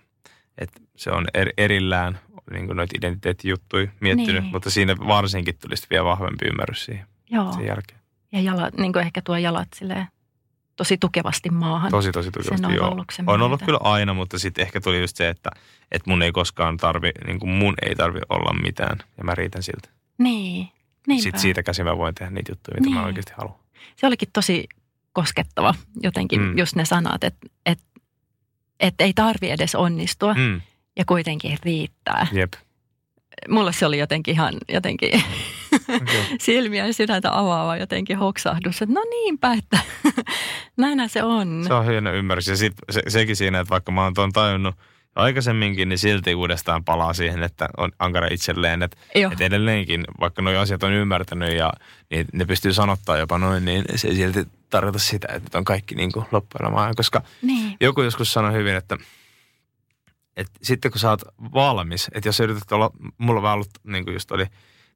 että 0.59 0.81
se 0.97 1.11
on 1.11 1.27
er, 1.35 1.49
erillään 1.59 2.19
niin 2.51 2.67
kuin 2.67 2.77
noita 2.77 2.95
identiteettijuttuja 2.99 3.89
miettinyt, 4.01 4.43
Niin. 4.43 4.53
mutta 4.53 4.71
siinä 4.71 4.97
varsinkin 4.97 5.59
tulisi 5.61 5.87
vielä 5.91 6.05
vahvempi 6.05 6.45
ymmärrys 6.47 6.85
siihen 6.85 7.07
Joo. 7.31 7.53
sen 7.53 7.67
jälkeen. 7.67 8.01
Ja 8.33 8.41
jalat, 8.41 8.75
niin 8.77 8.93
kuin 8.93 9.03
ehkä 9.07 9.23
tuo 9.23 9.37
jalat 9.37 9.69
silleen 9.77 10.07
tosi 10.79 10.99
tukevasti 10.99 11.51
maahan. 11.51 11.91
Tosi, 11.91 12.13
tosi 12.13 12.31
tukevasti, 12.31 12.67
sen 12.67 12.75
joo. 12.75 12.85
oivalluksen 12.85 13.25
On 13.29 13.43
ollut 13.43 13.63
kyllä 13.63 13.79
aina, 13.83 14.15
mutta 14.15 14.39
sitten 14.39 14.63
ehkä 14.63 14.81
tuli 14.81 15.01
just 15.01 15.17
se, 15.17 15.29
että, 15.29 15.51
että 15.93 16.11
mun 16.11 16.23
ei 16.23 16.33
koskaan 16.33 16.77
tarvi, 16.77 17.11
niin 17.27 17.39
kuin 17.41 17.51
mun 17.51 17.75
ei 17.83 17.95
tarvi 17.95 18.19
olla 18.29 18.61
mitään 18.63 18.99
ja 19.19 19.25
mä 19.25 19.35
riitän 19.35 19.63
siltä. 19.63 19.89
Niin, 20.19 20.69
niinpä. 21.07 21.23
Sitten 21.23 21.41
siitä 21.41 21.63
käsin 21.63 21.85
mä 21.85 21.99
voin 21.99 22.15
tehdä 22.15 22.31
niitä 22.31 22.53
juttuja, 22.53 22.75
mitä 22.75 22.87
Niin. 22.87 22.95
mä 22.99 23.07
oikeasti 23.07 23.33
haluan. 23.37 23.59
Se 23.97 24.07
olikin 24.07 24.29
tosi 24.33 24.69
koskettava 25.13 25.75
jotenkin 26.03 26.41
Mm. 26.41 26.47
mm. 26.47 26.59
just 26.59 26.77
ne 26.77 26.85
sanat, 26.85 27.25
että 27.25 27.47
et, 27.67 27.79
et 28.81 28.95
ei 29.01 29.13
tarvi 29.15 29.51
edes 29.51 29.75
onnistua 29.75 30.35
mm. 30.35 30.41
Mm, 30.41 30.61
ja 30.97 31.05
kuitenkin 31.05 31.59
riittää. 31.65 32.27
jep. 32.33 32.53
Mulle 33.49 33.73
se 33.73 33.87
oli 33.87 33.99
jotenkin 33.99 34.35
ihan 34.35 34.55
jotenkin 34.69 35.11
Okay. 35.97 36.23
silmiä 36.41 36.87
ja 36.87 36.93
sydäntä 36.93 37.39
avaava 37.39 37.77
jotenkin 37.77 38.19
hoksahdus, 38.19 38.83
että 38.83 38.95
no 38.95 39.03
niinpä, 39.11 39.53
että 39.53 39.79
näinhän 40.77 41.09
se 41.09 41.23
on. 41.23 41.65
Se 41.67 41.75
on 41.75 41.85
hieno 41.87 42.13
ymmärrys. 42.13 42.49
Ja 42.49 42.57
sit 42.57 42.75
se, 42.91 43.03
sekin 43.09 43.37
siinä, 43.37 43.61
että 43.61 43.71
vaikka 43.71 43.93
mä 43.93 44.05
oon 44.05 44.15
tuon 44.15 44.33
tajunnut 44.33 44.75
aikaisemminkin, 45.15 45.89
niin 45.89 45.99
silti 45.99 46.35
uudestaan 46.35 46.85
palaa 46.85 47.13
siihen, 47.13 47.43
että 47.43 47.69
on 47.77 47.93
ankara 47.99 48.29
itselleen. 48.31 48.83
Että, 48.83 48.97
että 49.33 49.45
edelleenkin, 49.45 50.05
vaikka 50.21 50.43
nuo 50.43 50.59
asiat 50.59 50.83
on 50.83 50.93
ymmärtänyt 50.93 51.55
ja 51.57 51.73
niin 52.11 52.27
ne 52.33 52.45
pystyy 52.45 52.73
sanottaa 52.73 53.19
jopa 53.19 53.39
noin, 53.39 53.65
niin 53.65 53.85
se 53.97 54.09
ei 54.09 54.15
silti 54.15 54.45
tarkoita 54.71 54.99
sitä, 54.99 55.29
että 55.31 55.59
on 55.59 55.65
kaikki 55.65 55.95
niin 55.95 56.13
kuin 56.13 56.27
loppuelämää. 56.33 56.93
Koska 56.97 57.23
Niin. 57.43 57.77
joku 57.81 58.03
joskus 58.03 58.33
sanoi 58.33 58.53
hyvin, 58.53 58.75
että, 58.75 58.97
että 60.37 60.53
sitten 60.63 60.91
kun 60.91 61.01
sä 61.01 61.11
oot 61.11 61.23
valmis, 61.55 62.09
että 62.15 62.29
jos 62.29 62.41
yrität 62.41 62.73
olla, 62.73 62.91
mulla 63.19 63.43
vaan 63.43 63.55
ollut, 63.55 63.71
niin 63.85 64.05
kuin 64.05 64.15
just 64.15 64.33
oli, 64.33 64.47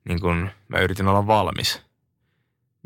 niin 0.05 0.21
kuin 0.21 0.51
mä 0.69 0.79
yritin 0.79 1.09
olla 1.09 1.27
valmis, 1.27 1.83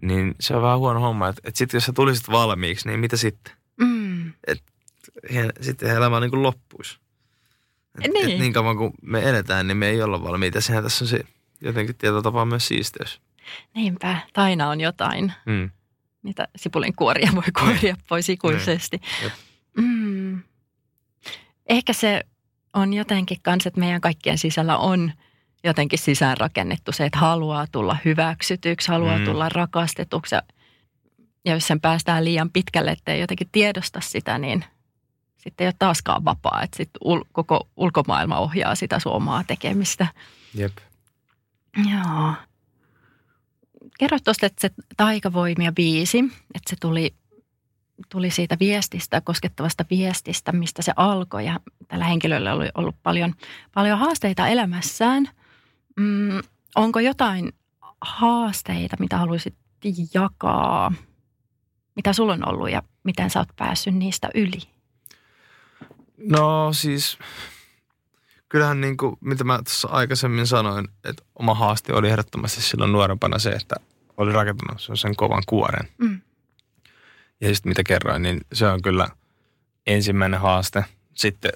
niin 0.03 0.35
se 0.41 0.57
on 0.57 0.63
vähän 0.63 0.79
huono 0.79 1.01
homma, 1.01 1.29
että, 1.29 1.43
että 1.45 1.59
sitten 1.59 1.77
jos 1.79 1.85
sä 1.85 1.93
tulisit 1.93 2.31
valmiiksi, 2.31 2.89
niin 2.89 3.01
mitä 3.01 3.17
sitten? 3.17 3.53
Mm. 3.81 4.33
He- 5.35 5.53
sitten 5.61 5.91
elämä 5.91 6.21
niin 6.21 6.31
kuin 6.31 6.43
loppuisi. 6.43 6.99
Et, 8.05 8.13
Niin. 8.13 8.31
Et 8.31 8.39
niin 8.39 8.53
kauan 8.53 8.77
kuin 8.77 8.93
me 9.03 9.29
eletään, 9.29 9.67
niin 9.67 9.77
me 9.77 9.89
ei 9.89 10.03
olla 10.03 10.23
valmiita. 10.23 10.61
Sehän 10.61 10.83
tässä 10.83 11.05
on 11.05 11.09
se 11.09 11.21
jotenkin 11.61 11.95
tietyllä 11.97 12.23
tapaa 12.23 12.45
myös 12.45 12.69
siisteys. 12.69 13.21
Niinpä, 13.75 14.19
aina 14.37 14.69
on 14.69 14.81
jotain. 14.81 15.33
Mm. 15.47 15.71
Niitä 16.23 16.49
sipulin 16.57 16.97
kuoria 16.97 17.31
voi 17.35 17.43
kuoria 17.59 17.97
pois 18.09 18.29
ikuisesti. 18.29 19.01
Jep. 19.23 19.33
Mm. 19.77 20.43
Ehkä 21.67 21.93
se 21.93 22.21
on 22.75 22.95
jotenkin 22.95 23.39
kans, 23.43 23.67
että 23.67 23.81
meidän 23.81 24.01
kaikkien 24.01 24.39
sisällä 24.39 24.77
on 24.77 25.13
jotenkin 25.67 25.99
sisäänrakennettu 25.99 26.93
se, 26.93 27.05
että 27.05 27.19
haluaa 27.19 27.67
tulla 27.73 27.97
hyväksytyksi, 28.05 28.89
haluaa 28.89 29.19
Mm. 29.19 29.25
tulla 29.25 29.49
rakastetuksi. 29.49 30.35
Ja, 30.35 30.43
ja 31.45 31.55
jos 31.55 31.67
sen 31.67 31.81
päästään 31.81 32.25
liian 32.25 32.51
pitkälle, 32.51 32.91
ettei 32.91 33.21
jotenkin 33.21 33.49
tiedosta 33.53 34.01
sitä, 34.01 34.39
niin 34.39 34.65
sitten 35.37 35.65
ei 35.65 35.69
ole 35.69 35.75
taaskaan 35.79 36.25
vapaa. 36.25 36.63
Että 36.63 36.77
sitten 36.77 37.01
ul- 37.05 37.25
koko 37.33 37.69
ulkomaailma 37.77 38.39
ohjaa 38.39 38.75
sitä 38.75 38.99
sun 38.99 39.13
omaa 39.13 39.45
tekemistä. 39.47 40.07
Jep. 40.55 40.73
Joo. 41.93 42.33
Kerro 43.99 44.19
tuosta, 44.25 44.47
että 44.47 44.61
se 44.61 44.71
taikavoimia 44.97 45.73
biisi, 45.73 46.19
että 46.55 46.71
se 46.71 46.77
tuli, 46.81 47.15
tuli 48.09 48.31
siitä 48.31 48.57
viestistä, 48.61 49.21
koskettavasta 49.21 49.85
viestistä, 49.91 50.53
mistä 50.53 50.83
se 50.83 50.93
alkoi. 50.97 51.45
Ja 51.47 51.61
tällä 51.89 52.05
henkilöllä 52.05 52.55
oli 52.55 52.69
ollut 52.75 52.97
paljon, 53.03 53.35
paljon 53.75 53.99
haasteita 53.99 54.49
elämässään. 54.49 55.29
Mm, 55.97 56.41
onko 56.75 57.01
jotain 57.01 57.53
haasteita, 58.01 58.97
mitä 59.01 59.19
haluaisit 59.19 59.55
jakaa? 60.15 60.93
Mitä 61.97 62.13
sulla 62.13 62.33
on 62.33 62.49
ollut 62.49 62.71
ja 62.71 62.83
miten 63.05 63.31
sä 63.31 63.39
oot 63.39 63.57
päässyt 63.57 63.95
niistä 63.95 64.29
yli? 64.35 64.59
No 66.19 66.73
siis, 66.73 67.19
kyllähän 68.49 68.81
niin 68.81 68.97
kuin, 68.97 69.17
mitä 69.21 69.45
mä 69.45 69.57
tuossa 69.57 69.89
aikaisemmin 69.89 70.47
sanoin, 70.47 70.89
että 71.05 71.25
oma 71.39 71.55
haaste 71.55 71.93
oli 71.93 72.09
ehdottomasti 72.09 72.63
silloin 72.63 72.93
nuorempana 72.93 73.39
se, 73.39 73.51
että 73.51 73.77
oli 74.17 74.33
rakentanut 74.33 74.81
sen 74.95 75.17
kovan 75.17 75.43
kuoren. 75.47 75.89
Mm. 75.99 76.21
Ja 77.41 77.55
sitten 77.55 77.71
mitä 77.71 77.83
kerroin, 77.83 78.23
niin 78.23 78.41
se 78.53 78.67
on 78.67 78.83
kyllä 78.83 79.09
ensimmäinen 79.87 80.41
haaste. 80.41 80.85
Sitten, 81.15 81.53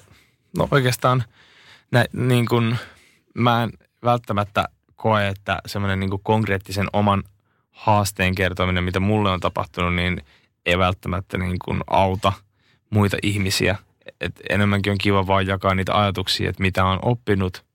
no 0.57 0.67
oikeastaan 0.71 1.23
nä, 1.91 2.05
niin 2.13 2.45
kuin, 2.45 2.77
mä 3.33 3.63
en 3.63 3.71
välttämättä 4.03 4.69
koe, 4.95 5.27
että 5.27 5.61
semmoinen 5.65 5.99
niin 5.99 6.23
konkreettisen 6.23 6.87
oman 6.93 7.23
haasteen 7.71 8.35
kertominen, 8.35 8.83
mitä 8.83 8.99
mulle 8.99 9.31
on 9.31 9.39
tapahtunut, 9.39 9.95
niin 9.95 10.21
ei 10.65 10.77
välttämättä 10.77 11.37
niin 11.37 11.57
kuin 11.65 11.81
auta 11.87 12.33
muita 12.89 13.17
ihmisiä. 13.23 13.77
Et 14.21 14.41
enemmänkin 14.49 14.91
on 14.91 14.97
kiva 14.97 15.27
vaan 15.27 15.47
jakaa 15.47 15.75
niitä 15.75 15.99
ajatuksia, 15.99 16.49
että 16.49 16.61
mitä 16.61 16.85
on 16.85 16.99
oppinut 17.01 17.65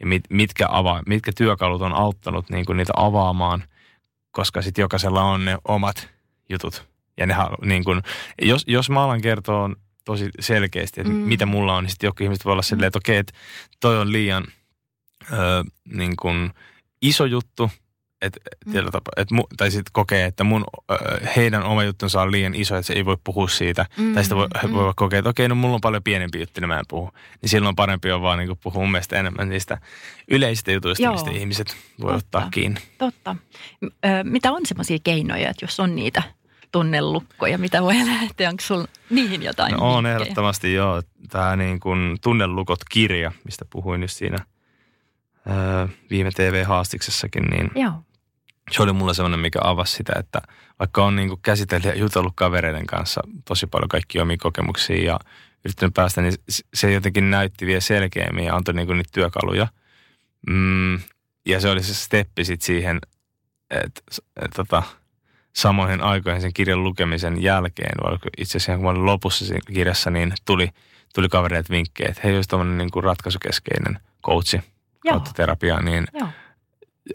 ja 0.00 0.06
mit, 0.06 0.22
mitkä, 0.30 0.66
ava, 0.68 1.02
mitkä 1.06 1.32
työkalut 1.36 1.82
on 1.82 1.94
auttanut 1.94 2.50
niin 2.50 2.66
kuin 2.66 2.76
niitä 2.76 2.92
avaamaan, 2.96 3.64
koska 4.30 4.62
sitten 4.62 4.82
jokaisella 4.82 5.22
on 5.22 5.44
ne 5.44 5.58
omat 5.68 6.08
jutut. 6.48 6.86
Ja 7.16 7.26
ne, 7.26 7.34
niin 7.64 7.84
kuin, 7.84 8.02
jos, 8.42 8.64
jos 8.66 8.90
mä 8.90 9.04
alan 9.04 9.20
kertoa 9.20 9.70
tosi 10.04 10.30
selkeästi, 10.40 11.00
että 11.00 11.12
mm. 11.12 11.18
Mitä 11.18 11.46
mulla 11.46 11.76
on, 11.76 11.84
niin 11.84 11.90
sitten 11.90 12.08
joku 12.08 12.24
ihmiset 12.24 12.44
voi 12.44 12.52
olla 12.52 12.62
silleen, 12.62 12.86
että 12.86 12.98
okei, 12.98 13.16
että 13.16 13.32
toi 13.80 13.98
on 13.98 14.12
liian 14.12 14.44
ö, 15.32 15.64
niin 15.94 16.16
kuin 16.22 16.50
iso 17.02 17.24
juttu, 17.24 17.70
et, 18.22 18.36
Mm. 18.66 18.72
tapa, 18.72 19.10
et 19.16 19.30
mu, 19.30 19.42
tai 19.56 19.70
sitten 19.70 19.92
kokee, 19.92 20.24
että 20.24 20.44
mun, 20.44 20.64
ö, 20.90 20.94
heidän 21.36 21.62
oma 21.62 21.84
juttunsa 21.84 22.22
on 22.22 22.32
liian 22.32 22.54
iso, 22.54 22.76
että 22.76 22.86
se 22.86 22.92
ei 22.92 23.04
voi 23.04 23.16
puhua 23.24 23.48
siitä. 23.48 23.86
Mm, 23.96 24.14
Tai 24.14 24.22
sitten 24.24 24.38
voi, 24.38 24.48
mm. 24.66 24.72
voi 24.72 24.92
kokea, 24.96 25.18
että 25.18 25.28
okei, 25.30 25.48
no 25.48 25.54
mulla 25.54 25.74
on 25.74 25.80
paljon 25.80 26.02
pienempi 26.02 26.40
juttu, 26.40 26.60
niin 26.60 26.68
mä 26.68 26.78
en 26.78 26.84
puhu. 26.88 27.10
Niin 27.42 27.50
silloin 27.50 27.76
parempi 27.76 28.10
on 28.12 28.22
vaan 28.22 28.38
niin 28.38 28.58
puhua 28.62 28.80
mun 28.82 28.90
mielestä 28.90 29.16
enemmän 29.20 29.48
niistä 29.48 29.78
yleisistä 30.30 30.72
jutuista, 30.72 31.02
Joo. 31.04 31.12
mistä 31.12 31.30
ihmiset 31.30 31.76
voi 32.00 32.12
Totta. 32.12 32.38
ottaa 32.38 32.50
kiinni. 32.50 32.80
Totta. 32.98 33.36
Ö, 33.84 33.88
mitä 34.24 34.52
on 34.52 34.60
semmoisia 34.66 34.98
keinoja, 35.04 35.50
että 35.50 35.64
jos 35.64 35.80
on 35.80 35.96
niitä 35.96 36.22
tunnelukkoja, 36.72 37.58
mitä 37.58 37.82
voi 37.82 37.94
lähteä, 38.06 38.48
onko 38.48 38.62
sulla 38.62 38.86
niihin 39.10 39.42
jotain 39.42 39.72
No 39.74 39.94
on 39.96 40.06
ehdottomasti 40.06 40.74
joo. 40.74 41.02
Tämä 41.30 41.56
niin 41.56 41.80
kuin 41.80 42.16
Tunnelukot-kirja, 42.20 43.32
mistä 43.44 43.64
puhuin 43.70 44.02
just 44.02 44.16
siinä 44.16 44.38
viime 46.10 46.30
TV-haastiksessakin, 46.30 47.42
niin 47.42 47.70
Joo. 47.74 47.92
se 48.70 48.82
oli 48.82 48.92
mulla 48.92 49.14
semmoinen, 49.14 49.40
mikä 49.40 49.58
avasi 49.62 49.96
sitä, 49.96 50.12
että 50.18 50.42
vaikka 50.78 51.04
on 51.04 51.16
niin 51.16 51.40
käsitellyt 51.42 51.84
ja 51.84 51.94
jutellut 51.94 52.32
kavereiden 52.36 52.86
kanssa 52.86 53.20
tosi 53.44 53.66
paljon 53.66 53.88
kaikki 53.88 54.20
omia 54.20 54.36
kokemuksia 54.40 55.04
ja 55.04 55.18
yrittänyt 55.64 55.94
päästä, 55.94 56.22
niin 56.22 56.34
se 56.74 56.92
jotenkin 56.92 57.30
näytti 57.30 57.66
vielä 57.66 57.80
selkeämmin 57.80 58.44
ja 58.44 58.56
antoi 58.56 58.74
niin 58.74 58.88
niitä 58.88 59.10
työkaluja. 59.12 59.68
Mm, 60.50 60.94
ja 61.46 61.60
se 61.60 61.68
oli 61.68 61.82
se 61.82 61.94
steppi 61.94 62.44
sit 62.44 62.62
siihen, 62.62 62.98
että 63.70 64.00
et, 64.42 64.50
tota, 64.56 64.82
samoihin 65.52 66.00
aikoihin 66.00 66.42
sen 66.42 66.54
kirjan 66.54 66.84
lukemisen 66.84 67.42
jälkeen, 67.42 67.94
vai 68.04 68.18
itse 68.38 68.58
asiassa 68.58 68.74
kun 68.74 68.84
mä 68.84 68.90
olin 68.90 69.06
lopussa 69.06 69.46
siinä 69.46 69.60
kirjassa, 69.74 70.10
niin 70.10 70.32
tuli, 70.44 70.70
tuli 71.14 71.28
kavereet 71.28 71.70
vinkkejä, 71.70 72.08
että 72.08 72.20
hei, 72.24 72.34
olisi 72.36 72.48
tämmöinen 72.48 72.78
niin 72.78 72.90
kuin 72.90 73.04
ratkaisukeskeinen 73.04 73.98
coachi 74.24 74.60
kautta 75.12 75.30
terapia, 75.34 75.80
niin 75.80 76.04
Joo. 76.12 76.28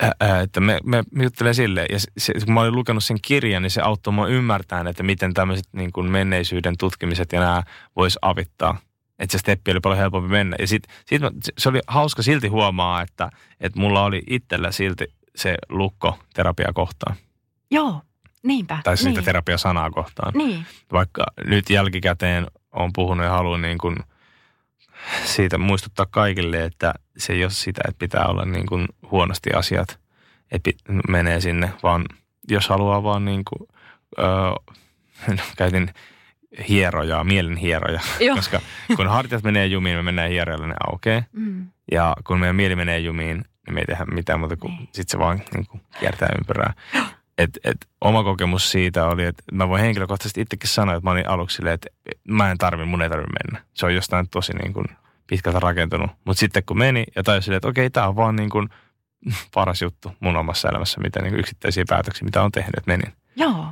ää, 0.02 0.12
ää, 0.20 0.42
että 0.42 0.60
me, 0.60 0.80
me, 0.84 1.04
me 1.12 1.24
juttelen 1.24 1.56
silleen. 1.56 1.88
Ja 1.90 2.00
se, 2.18 2.34
kun 2.46 2.54
mä 2.54 2.62
olin 2.62 2.76
lukenut 2.76 3.04
sen 3.04 3.18
kirjan, 3.22 3.62
niin 3.62 3.72
se 3.72 3.82
auttoi 3.82 4.14
mua 4.14 4.28
ymmärtämään, 4.28 4.88
että 4.88 5.04
miten 5.04 5.34
tämmöiset 5.34 5.68
niin 5.72 5.92
kuin 5.92 6.12
menneisyyden 6.12 6.78
tutkimiset 6.78 7.32
ja 7.32 7.40
nämä 7.40 7.64
vois 7.96 8.20
avittaa. 8.22 8.78
Että 9.20 9.32
se 9.32 9.38
steppi 9.38 9.72
oli 9.72 9.80
paljon 9.80 10.00
helpompi 10.00 10.30
mennä. 10.30 10.56
Ja 10.60 10.68
sit, 10.68 10.84
sit 11.06 11.22
mä, 11.22 11.32
se 11.58 11.70
oli 11.70 11.80
hauska 11.88 12.22
silti 12.22 12.48
huomaa, 12.48 13.02
että, 13.02 13.30
että 13.60 13.80
mulla 13.80 14.04
oli 14.04 14.24
itsellä 14.30 14.72
silti 14.72 15.06
se 15.36 15.56
lukko 15.70 16.20
terapia 16.34 16.72
kohtaan. 16.74 17.16
Joo, 17.72 18.02
niinpä. 18.44 18.78
Tai 18.84 18.98
siitä 18.98 19.20
niin. 19.20 19.26
terapia-sanaa 19.26 19.92
kohtaan. 19.92 20.34
Niin, 20.36 20.66
Vaikka 20.92 21.24
nyt 21.46 21.70
jälkikäteen 21.70 22.48
on 22.72 22.94
puhunut 22.94 23.26
ja 23.26 23.32
haluan 23.32 23.62
niin 23.62 23.78
kuin 23.78 23.96
siitä 25.26 25.58
muistuttaa 25.58 26.06
kaikille, 26.06 26.64
että 26.64 26.94
se 27.18 27.34
ei 27.34 27.44
ole 27.44 27.52
sitä, 27.52 27.82
että 27.88 28.00
pitää 28.00 28.26
olla 28.26 28.46
niin 28.46 28.66
kuin 28.66 28.88
huonosti 29.12 29.50
asiat, 29.54 30.00
että 30.52 30.72
menee 31.10 31.42
sinne, 31.42 31.74
vaan 31.84 32.06
jos 32.50 32.70
haluaa 32.70 33.04
vaan 33.04 33.26
niin 33.26 33.42
kuin, 33.50 33.70
öö, 34.20 35.36
käytin 35.58 35.94
hierojaa, 36.70 37.24
mielen 37.24 37.58
hieroja, 37.58 38.00
Joo. 38.20 38.36
koska 38.36 38.60
kun 38.96 39.08
hartiat 39.08 39.44
menee 39.44 39.66
jumiin, 39.66 39.96
me 39.98 40.02
mennään 40.02 40.30
hierojalle, 40.30 40.68
ne 40.68 40.76
aukeaa. 40.92 41.24
mm. 41.32 41.68
Ja 41.92 42.16
kun 42.28 42.40
meidän 42.40 42.56
mieli 42.56 42.76
menee 42.76 43.00
jumiin, 43.00 43.38
niin 43.38 43.74
me 43.74 43.80
ei 43.80 43.86
tehdä 43.86 44.06
mitään 44.06 44.40
muuta 44.40 44.56
kuin 44.58 44.74
Niin. 44.74 44.90
sit 44.94 45.10
se 45.10 45.20
vaan 45.20 45.42
niin 45.54 45.66
kuin 45.68 45.82
kiertää 46.00 46.30
ympyrää. 46.40 46.74
Et, 47.44 47.60
et, 47.64 47.78
oma 48.02 48.24
kokemus 48.24 48.72
siitä 48.72 49.08
oli, 49.08 49.26
että 49.26 49.44
mä 49.52 49.70
voin 49.70 49.82
henkilökohtaisesti 49.82 50.42
itsekin 50.42 50.70
sanoa, 50.70 50.96
että 50.96 51.08
mä 51.08 51.12
olin 51.12 51.30
aluksi 51.30 51.56
silleen, 51.56 51.74
että 51.74 51.90
mä 52.28 52.52
en 52.52 52.58
tarvi, 52.58 52.86
mun 52.86 53.02
ei 53.02 53.10
tarvi 53.10 53.26
mennä. 53.44 53.66
Se 53.74 53.86
on 53.86 53.96
jostain 53.96 54.30
tosi 54.30 54.54
niin 54.54 54.74
kuin 54.74 54.86
pitkältä 55.28 55.60
rakentunut. 55.60 56.12
Mutta 56.26 56.40
sitten 56.40 56.64
kun 56.66 56.78
meni 56.78 57.04
ja 57.16 57.24
tajusin 57.24 57.46
silleen, 57.46 57.58
että 57.58 57.68
okei, 57.68 57.90
tämä 57.90 58.08
on 58.08 58.16
vaan 58.16 58.36
niin 58.36 58.50
kuin 58.50 58.70
paras 59.56 59.82
juttu 59.82 60.12
mun 60.20 60.38
omassa 60.38 60.70
elämässä, 60.70 61.02
mitä 61.02 61.22
niin 61.22 61.32
kuin 61.32 61.40
yksittäisiä 61.40 61.84
päätöksiä, 61.90 62.26
mitä 62.26 62.44
on 62.44 62.52
tehnyt, 62.52 62.78
että 62.78 62.92
menin. 62.92 63.14
Joo. 63.36 63.66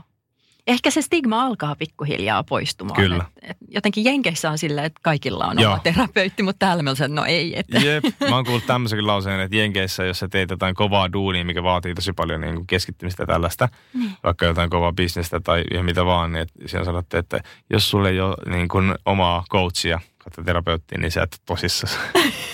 Ehkä 0.68 0.92
se 0.92 1.02
stigma 1.02 1.42
alkaa 1.42 1.76
pikkuhiljaa 1.76 2.44
poistumaan. 2.44 3.02
Kyllä. 3.02 3.26
Et, 3.42 3.50
et 3.52 3.58
jotenkin 3.68 4.04
Jenkeissä 4.04 4.52
on 4.52 4.58
sillä, 4.58 4.84
että 4.84 5.00
kaikilla 5.04 5.46
on 5.46 5.60
Joo. 5.60 5.72
oma 5.74 5.82
terapeutti, 5.84 6.44
mutta 6.44 6.66
täällä 6.66 6.84
me 6.84 6.90
on 6.90 6.96
no 7.16 7.26
ei. 7.26 7.60
Että. 7.60 7.78
Jep, 7.80 8.04
mä 8.30 8.36
oon 8.36 8.46
kuullut 8.46 8.66
tämmöisenkin 8.66 9.08
lauseen, 9.08 9.40
että 9.40 9.58
Jenkeissä, 9.58 10.06
jos 10.06 10.20
sä 10.20 10.28
teet 10.28 10.50
jotain 10.50 10.76
kovaa 10.76 11.14
duunia, 11.14 11.46
mikä 11.46 11.64
vaatii 11.64 11.94
tosi 11.96 12.14
paljon 12.14 12.42
niin 12.42 12.56
kuin 12.56 12.68
keskittymistä 12.68 13.26
tällaista, 13.26 13.70
Niin. 13.94 14.12
vaikka 14.24 14.46
jotain 14.46 14.70
kovaa 14.70 14.94
bisnestä 14.94 15.40
tai 15.40 15.64
ihan 15.74 15.86
mitä 15.86 16.06
vaan, 16.06 16.32
niin 16.32 16.42
että 16.42 16.54
siinä 16.66 16.86
sanottu, 16.86 17.18
että 17.18 17.40
jos 17.70 17.90
sulle 17.90 18.10
ei 18.10 18.20
ole 18.20 18.36
niin 18.50 18.68
kuin 18.68 18.96
omaa 19.06 19.46
coachia 19.52 20.00
kautta 20.18 20.44
terapeuttia, 20.44 20.98
niin 20.98 21.12
sä 21.12 21.24
et 21.24 21.42
tosissaan. 21.46 21.94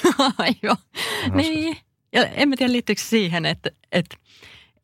Joo. 0.64 0.76
Niin. 1.34 1.78
Ja 2.14 2.26
en 2.28 2.50
mä 2.50 2.56
tiedä, 2.58 2.72
liittyykö 2.72 3.02
siihen, 3.02 3.46
että, 3.46 3.70
että 3.92 4.18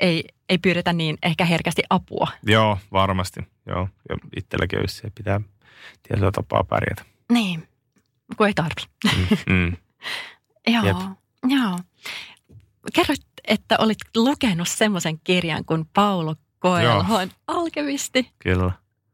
ei, 0.02 0.24
ei 0.50 0.58
pyydetä 0.58 0.94
niin 0.94 1.18
ehkä 1.24 1.46
herkästi 1.46 1.82
apua. 1.90 2.28
Joo, 2.44 2.78
varmasti. 2.92 3.40
Joo, 3.66 3.90
ja 4.10 4.18
itselläkin 4.38 4.80
just 4.82 4.94
se, 4.94 5.12
pitää 5.16 5.42
tietyllä 6.04 6.32
tapaa 6.32 6.64
pärjätä. 6.64 7.06
Niin, 7.32 7.68
kun 8.38 8.48
ei 8.48 8.54
tarvi. 8.54 8.82
Mm, 9.18 9.38
mm. 9.54 9.78
Joo, 10.74 10.86
Jep. 10.86 10.98
joo. 11.48 11.80
Kerroit, 12.94 13.22
että 13.48 13.76
olit 13.80 13.98
lukenut 14.16 14.68
semmoisen 14.68 15.20
kirjan 15.24 15.66
kuin 15.66 15.86
Paulo 15.94 16.36
Coelhon 16.62 17.30
Alkemisti. 17.48 18.32
Kyllä. 18.40 18.72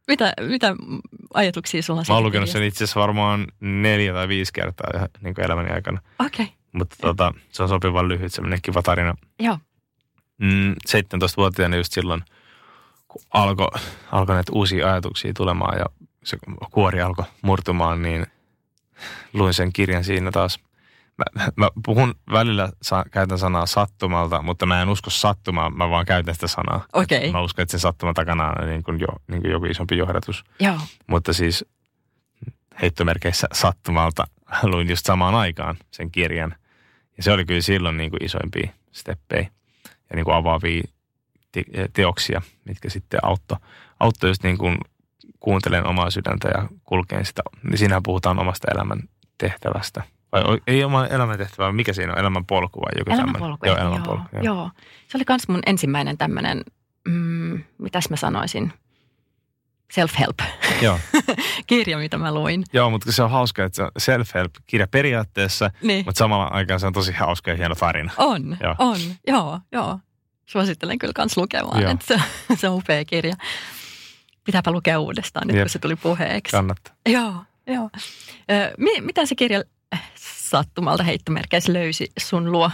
Mitä, 0.08 0.34
mitä 0.50 0.76
ajatuksia 1.34 1.84
sulla 1.84 2.00
on 2.00 2.06
Mä 2.10 2.14
oon 2.14 2.24
lukenut 2.24 2.50
sen 2.50 2.64
itse 2.64 2.84
asiassa 2.84 3.00
varmaan 3.00 3.48
neljä 3.60 4.14
tai 4.14 4.28
viisi 4.28 4.54
kertaa 4.54 5.08
niin 5.22 5.36
kuin 5.36 5.46
elämäni 5.46 5.70
aikana. 5.70 6.02
Okei, 6.20 6.44
okay. 6.44 6.56
Mutta 6.72 6.96
tota, 7.02 7.34
se 7.50 7.64
on 7.64 7.70
sopivan 7.70 8.08
lyhyt, 8.08 8.34
semmoinen 8.34 8.60
kiva 8.62 8.82
tarina. 8.82 9.14
joo. 9.40 9.58
Mm, 10.38 10.72
17-vuotiaana 10.72 11.76
just 11.76 11.94
silloin, 11.94 12.24
kun 13.08 13.22
alkoi 13.34 13.68
alko 14.12 14.34
näitä 14.34 14.52
uusia 14.56 14.92
ajatuksia 14.92 15.34
tulemaan 15.34 15.80
ja 15.80 15.86
se 16.24 16.38
kuori 16.72 17.02
alkoi 17.02 17.26
murtumaan, 17.42 18.02
niin 18.02 18.26
luin 19.34 19.54
sen 19.54 19.74
kirjan 19.74 20.04
siinä 20.04 20.32
taas. 20.32 20.60
Mä, 21.18 21.48
mä 21.56 21.70
puhun 21.86 22.16
välillä, 22.32 22.70
sa, 22.82 23.06
käytän 23.12 23.40
sanaa 23.40 23.66
sattumalta, 23.66 24.42
mutta 24.42 24.66
mä 24.66 24.82
en 24.82 24.90
usko 24.90 25.10
sattumaan, 25.10 25.78
mä 25.78 25.90
vaan 25.90 26.06
käytän 26.06 26.34
sitä 26.34 26.48
sanaa. 26.48 26.86
Okei. 26.94 27.32
Mä 27.32 27.42
uskon, 27.42 27.64
että 27.64 27.72
sen 27.72 27.80
sattuman 27.80 28.14
takana 28.14 28.54
on 28.62 28.68
niin 28.68 28.84
kuin 28.84 29.00
jo, 29.00 29.08
niin 29.28 29.42
kuin 29.42 29.52
joku 29.52 29.66
isompi 29.66 29.98
johdatus. 29.98 30.44
Joo, 30.60 30.78
Mutta 31.08 31.34
siis 31.34 31.66
heittomerkeissä 32.82 33.48
sattumalta 33.54 34.28
luin 34.64 34.90
just 34.90 35.06
samaan 35.06 35.36
aikaan 35.36 35.78
sen 35.92 36.12
kirjan. 36.12 36.56
Ja 37.18 37.24
se 37.24 37.32
oli 37.32 37.46
kyllä 37.46 37.62
silloin 37.62 37.98
niin 37.98 38.12
kuin 38.12 38.24
isoimpia 38.24 38.70
steppejä 38.92 39.50
ja 40.10 40.16
niin 40.16 40.26
kuin 40.26 40.36
avaavia 40.36 40.84
te- 41.52 41.90
teoksia, 41.94 42.42
mitkä 42.66 42.90
sitten 42.90 43.20
auttoi 43.24 43.58
auttoi 44.00 44.30
just 44.30 44.44
niin 44.44 44.58
kuin 44.58 44.78
kuuntelen 45.40 45.88
omaa 45.88 46.12
sydäntä 46.12 46.48
ja 46.48 46.68
kulkeen 46.84 47.26
sitä. 47.26 47.42
Niin 47.64 47.78
siinähän 47.78 48.04
puhutaan 48.04 48.40
omasta 48.40 48.68
elämän 48.76 49.00
tehtävästä. 49.38 50.04
Vai 50.32 50.42
ei 50.68 50.84
oma 50.84 51.08
elämän 51.08 51.38
tehtävä, 51.38 51.72
mikä 51.72 51.94
siinä 51.94 52.14
on? 52.14 52.20
Elämän 52.20 52.46
polku 52.46 52.82
vai 52.82 52.92
joku 52.98 53.10
tämmöinen? 53.10 53.36
elämänpolku. 53.36 53.66
Joo, 53.66 53.78
elämän 53.78 54.04
polku. 54.04 54.24
Joo, 54.34 54.44
joo. 54.44 54.72
Se 55.08 55.18
oli 55.18 55.24
myös 55.30 55.48
mun 55.48 55.60
ensimmäinen 55.66 56.18
tämmöinen, 56.18 56.64
mm, 57.08 57.64
mitäs 57.78 58.10
mä 58.10 58.16
sanoisin, 58.16 58.74
self-help 59.94 60.44
joo. 60.82 61.00
kirja, 61.68 61.98
mitä 61.98 62.18
mä 62.18 62.34
luin. 62.34 62.64
joo, 62.74 62.90
mutta 62.90 63.12
se 63.12 63.24
on 63.24 63.32
hauska, 63.32 63.64
että 63.66 63.76
se 63.76 63.84
on 63.84 63.92
self-help-kirja 63.98 64.88
periaatteessa, 64.88 65.72
Niin. 65.82 66.06
mutta 66.06 66.20
samalla 66.20 66.46
aikaan 66.46 66.80
se 66.80 66.88
on 66.88 66.94
tosi 66.94 67.12
hauska 67.12 67.52
ja 67.52 67.58
hieno 67.58 67.76
tarina. 67.76 68.12
On, 68.18 68.58
Joo. 68.64 68.76
on, 68.78 69.00
joo, 69.28 69.60
joo. 69.72 70.00
Suosittelen 70.46 70.98
kyllä 71.00 71.14
kans 71.14 71.38
lukemaan, 71.38 71.82
Joo. 71.82 71.92
että 71.92 72.06
se, 72.06 72.22
se 72.60 72.70
on 72.70 72.76
upea 72.76 73.06
kirja. 73.06 73.36
Pitääpä 74.44 74.72
lukea 74.72 75.00
uudestaan 75.00 75.48
nyt, 75.48 75.56
Jep. 75.56 75.64
kun 75.64 75.70
se 75.70 75.80
tuli 75.80 75.96
puheeksi. 75.96 76.52
Kannattaa. 76.52 76.94
Joo, 77.10 77.34
joo. 77.68 77.90
Ö, 78.52 78.74
mi- 78.78 79.02
mitä 79.02 79.26
se 79.26 79.36
kirja 79.36 79.64
äh, 79.94 80.12
sattumalta 80.16 81.04
heittomerkeissä 81.04 81.74
löysi 81.74 82.12
sun 82.20 82.52
luo? 82.52 82.72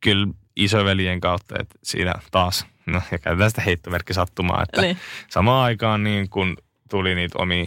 kyllä 0.00 0.26
isoveljen 0.56 1.20
kautta, 1.20 1.54
että 1.60 1.78
siinä 1.84 2.14
taas, 2.30 2.66
no 2.86 3.02
ja 3.12 3.18
käytetään 3.18 3.50
sitä 3.50 3.62
heittomerkki 3.62 4.14
sattumaa, 4.14 4.62
että 4.62 4.80
Niin. 4.80 4.98
samaan 5.28 5.64
aikaan 5.64 6.04
niin 6.04 6.28
kun 6.28 6.56
tuli 6.90 7.14
niitä 7.14 7.38
omia, 7.38 7.64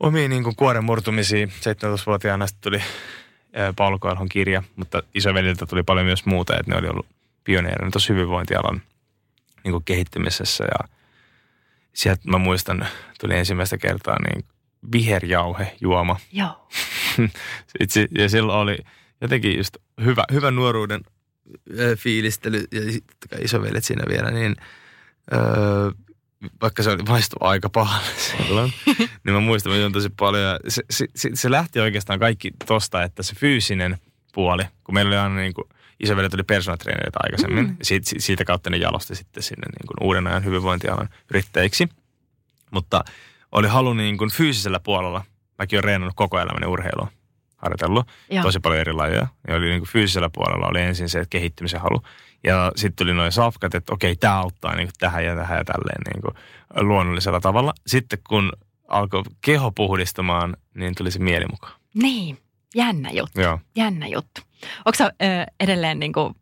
omia 0.00 0.28
niin 0.28 0.42
kuin 0.42 0.56
kuoren 0.56 0.84
murtumisia, 0.84 1.46
17-vuotiaana 1.46 2.46
sitten 2.46 2.72
tuli 2.72 2.82
Coelhon 4.00 4.28
kirja, 4.28 4.62
mutta 4.76 5.02
isoveliltä 5.14 5.66
tuli 5.66 5.82
paljon 5.82 6.06
myös 6.06 6.26
muuta, 6.26 6.56
että 6.58 6.72
ne 6.72 6.78
oli 6.78 6.88
ollut 6.88 7.06
pioneerina 7.44 7.90
tuossa 7.90 8.12
hyvinvointialan 8.12 8.82
niin 9.64 9.72
kuin 9.72 9.84
kehittymisessä 9.84 10.64
ja 10.64 10.88
sieltä 11.92 12.22
mä 12.24 12.38
muistan, 12.38 12.86
tuli 13.20 13.34
ensimmäistä 13.38 13.78
kertaa 13.78 14.16
niin 14.22 14.44
viherjauhe 14.92 15.76
juoma 15.80 16.16
Joo. 16.32 16.68
itse, 17.80 18.06
ja 18.18 18.28
silloin 18.28 18.58
oli 18.58 18.78
jotenkin 19.20 19.56
just 19.56 19.76
hyvä, 20.04 20.24
hyvä 20.32 20.50
nuoruuden 20.50 21.00
fiilistely 21.96 22.64
ja 22.72 23.38
isovelet 23.40 23.84
siinä 23.84 24.04
vielä, 24.08 24.30
niin 24.30 24.56
öö, 25.32 25.90
vaikka 26.62 26.82
se 26.82 26.90
oli 26.90 27.02
maistu 27.08 27.36
aika 27.40 27.68
pahalle 27.68 28.10
silloin, 28.36 28.72
niin 29.24 29.34
mä 29.34 29.40
muistan, 29.40 29.72
mä 29.72 29.78
juon 29.78 29.92
tosi 29.92 30.10
paljon. 30.18 30.58
Se, 30.68 30.82
se, 30.90 31.30
se, 31.34 31.50
lähti 31.50 31.80
oikeastaan 31.80 32.18
kaikki 32.18 32.50
tosta, 32.66 33.02
että 33.02 33.22
se 33.22 33.34
fyysinen 33.34 33.98
puoli, 34.34 34.62
kun 34.84 34.94
meillä 34.94 35.08
oli 35.08 35.16
aina 35.16 35.36
niin 35.36 35.54
kuin, 35.54 35.68
isovelet 36.00 36.34
oli 36.34 36.42
personatreenereitä 36.42 37.18
aikaisemmin, 37.22 37.66
mm. 37.66 37.76
ja 37.78 37.84
siitä, 37.84 38.10
siitä 38.18 38.44
kautta 38.44 38.70
ne 38.70 38.76
jalosti 38.76 39.14
sitten 39.14 39.42
sinne 39.42 39.66
niin 39.66 39.86
kuin 39.86 40.06
uuden 40.08 40.26
ajan 40.26 40.44
hyvinvointialan 40.44 41.08
yrittäjiksi. 41.30 41.88
Mutta 42.70 43.04
oli 43.52 43.68
halu 43.68 43.94
niin 43.94 44.18
kuin 44.18 44.30
fyysisellä 44.30 44.80
puolella, 44.80 45.24
mäkin 45.58 45.76
olen 45.76 45.84
reenannut 45.84 46.16
koko 46.16 46.40
elämäni 46.40 46.66
urheilua, 46.66 47.08
harjoitellut 47.62 48.08
Joo. 48.30 48.42
tosi 48.42 48.60
paljon 48.60 48.80
eri 48.80 48.92
lajeja. 48.92 49.26
Ja 49.48 49.56
oli 49.56 49.66
niin 49.66 49.80
kuin 49.80 49.88
fyysisellä 49.88 50.30
puolella 50.34 50.66
oli 50.66 50.80
ensin 50.80 51.08
se 51.08 51.18
että 51.18 51.30
kehittymisen 51.30 51.80
halu. 51.80 52.02
Ja 52.44 52.72
sitten 52.76 53.06
tuli 53.06 53.14
noin 53.14 53.32
safkat, 53.32 53.74
että 53.74 53.94
okei, 53.94 54.16
tämä 54.16 54.38
auttaa 54.38 54.74
niin 54.74 54.86
kuin 54.86 54.94
tähän 54.98 55.24
ja 55.24 55.36
tähän 55.36 55.58
ja 55.58 55.64
tälleen 55.64 56.00
niin 56.14 56.22
kuin 56.22 56.34
luonnollisella 56.88 57.40
tavalla. 57.40 57.72
Sitten 57.86 58.18
kun 58.28 58.52
alkoi 58.88 59.22
keho 59.40 59.70
puhdistamaan, 59.70 60.56
niin 60.74 60.94
tuli 60.94 61.10
se 61.10 61.18
mieli 61.18 61.46
mukaan. 61.50 61.72
Niin, 61.94 62.38
jännä 62.74 63.10
juttu, 63.10 63.40
Joo. 63.40 63.58
jännä 63.76 64.06
juttu. 64.06 64.40
Onko 64.84 64.96
sä 64.96 65.04
ö, 65.04 65.26
edelleen 65.60 65.98
niin 65.98 66.12
kuin 66.12 66.34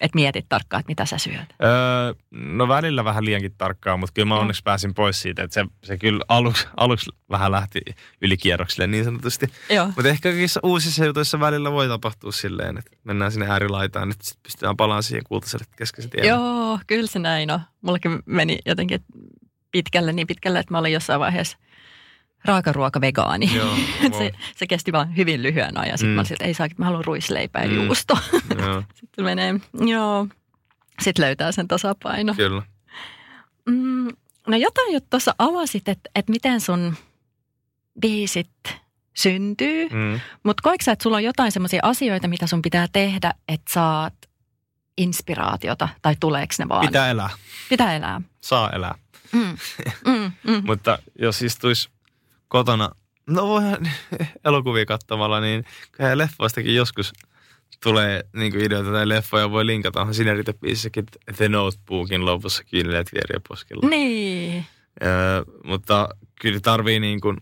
et 0.00 0.14
mietit 0.14 0.46
tarkkaan, 0.48 0.80
että 0.80 0.90
mitä 0.90 1.06
sä 1.06 1.18
syöt? 1.18 1.54
Öö, 1.64 2.14
no 2.30 2.68
välillä 2.68 3.04
vähän 3.04 3.24
liiankin 3.24 3.54
tarkkaa, 3.58 3.96
mutta 3.96 4.12
kyllä 4.12 4.28
mä 4.28 4.38
onneksi 4.38 4.62
pääsin 4.62 4.94
pois 4.94 5.22
siitä, 5.22 5.42
että 5.42 5.54
se, 5.54 5.66
se 5.84 5.98
kyllä 5.98 6.24
aluksi, 6.28 6.66
aluksi 6.76 7.10
vähän 7.30 7.52
lähti 7.52 7.80
ylikierroksille 8.22 8.86
niin 8.86 9.04
sanotusti. 9.04 9.46
Mutta 9.86 10.08
ehkä 10.08 10.30
kaikissa 10.30 10.60
uusissa 10.62 11.04
jutuissa 11.04 11.40
välillä 11.40 11.72
voi 11.72 11.88
tapahtua 11.88 12.32
silleen, 12.32 12.78
että 12.78 12.90
mennään 13.04 13.32
sinne 13.32 13.50
äärilaitaan, 13.50 14.10
että 14.10 14.24
sitten 14.24 14.42
pystytään 14.42 14.76
palaamaan 14.76 15.02
siihen 15.02 15.24
kultaiselle 15.28 15.64
keskeisen 15.76 16.10
tien. 16.10 16.26
Joo, 16.26 16.78
kyllä 16.86 17.06
se 17.06 17.18
näin 17.18 17.50
on. 17.50 17.60
Mullakin 17.82 18.18
meni 18.26 18.58
jotenkin 18.66 19.04
pitkälle 19.70 20.12
niin 20.12 20.26
pitkälle, 20.26 20.58
että 20.58 20.74
mä 20.74 20.78
olin 20.78 20.92
jossain 20.92 21.20
vaiheessa 21.20 21.58
raakaruokavegaani. 22.44 23.54
Joo, 23.54 23.74
Et 24.04 24.12
wow. 24.12 24.18
se, 24.22 24.30
se 24.56 24.66
kesti 24.66 24.92
vaan 24.92 25.16
hyvin 25.16 25.42
lyhyen 25.42 25.78
ajan. 25.78 25.98
Sitten 25.98 26.10
Mm. 26.10 26.14
mä 26.14 26.20
olin 26.20 26.32
että 26.32 26.44
ei 26.44 26.54
saa, 26.54 26.68
mä 26.76 26.84
haluan 26.84 27.04
ruisleipää 27.04 27.62
ja 27.62 27.68
Mm. 27.70 27.84
juusto. 27.84 28.18
Joo, 28.66 28.82
Sitten 28.94 29.24
menee, 29.24 29.54
joo. 29.86 30.26
Sitten 31.02 31.24
löytää 31.24 31.52
sen 31.52 31.68
tasapaino. 31.68 32.34
kyllä. 32.34 32.62
Mm, 33.66 34.08
no 34.46 34.56
jotain 34.56 34.92
jo 34.94 35.00
tuossa 35.10 35.34
avasit, 35.38 35.88
että, 35.88 36.10
että 36.14 36.32
miten 36.32 36.60
sun 36.60 36.96
biisit 38.00 38.50
syntyy. 39.16 39.88
Mm. 39.88 40.20
Mutta 40.42 40.60
koetko 40.62 40.84
sä, 40.84 40.92
että 40.92 41.02
sulla 41.02 41.16
on 41.16 41.24
jotain 41.24 41.52
semmoisia 41.52 41.80
asioita, 41.82 42.28
mitä 42.28 42.46
sun 42.46 42.62
pitää 42.62 42.86
tehdä, 42.92 43.34
että 43.48 43.72
saat 43.72 44.14
inspiraatiota? 44.98 45.88
Tai 46.02 46.16
tuleeko 46.20 46.54
ne 46.58 46.68
vaan? 46.68 46.86
Pitää 46.86 47.10
elää. 47.10 47.30
Pitää 47.68 47.96
elää. 47.96 48.20
Saa 48.40 48.70
elää. 48.70 48.94
Mm. 49.32 49.56
Mm, 50.06 50.32
mm. 50.44 50.62
Mutta 50.66 50.98
jos 51.18 51.42
istuisi 51.42 51.88
kotona, 52.48 52.90
no 53.26 53.48
voihan 53.48 53.90
elokuvia 54.44 54.86
katsomalla, 54.86 55.40
niin 55.40 55.64
kyllä 55.92 56.18
leffoistakin 56.18 56.74
joskus 56.74 57.12
tulee 57.82 58.24
niin 58.32 58.52
kuin 58.52 58.64
ideoita 58.64 58.92
tai 58.92 59.08
leffoja 59.08 59.50
voi 59.50 59.66
linkata. 59.66 60.00
Onhan 60.00 60.14
siinä 60.14 60.32
biisissäkin 60.60 61.06
The 61.36 61.48
Notebookin 61.48 62.26
lopussa 62.26 62.64
kyyneleet 62.64 63.12
vieriä 63.14 63.40
poskilla. 63.48 63.88
Niin. 63.88 64.66
Öö, 65.02 65.42
mutta 65.64 66.08
kyllä 66.40 66.60
tarvii 66.60 67.00
niin 67.00 67.20
kuin 67.20 67.36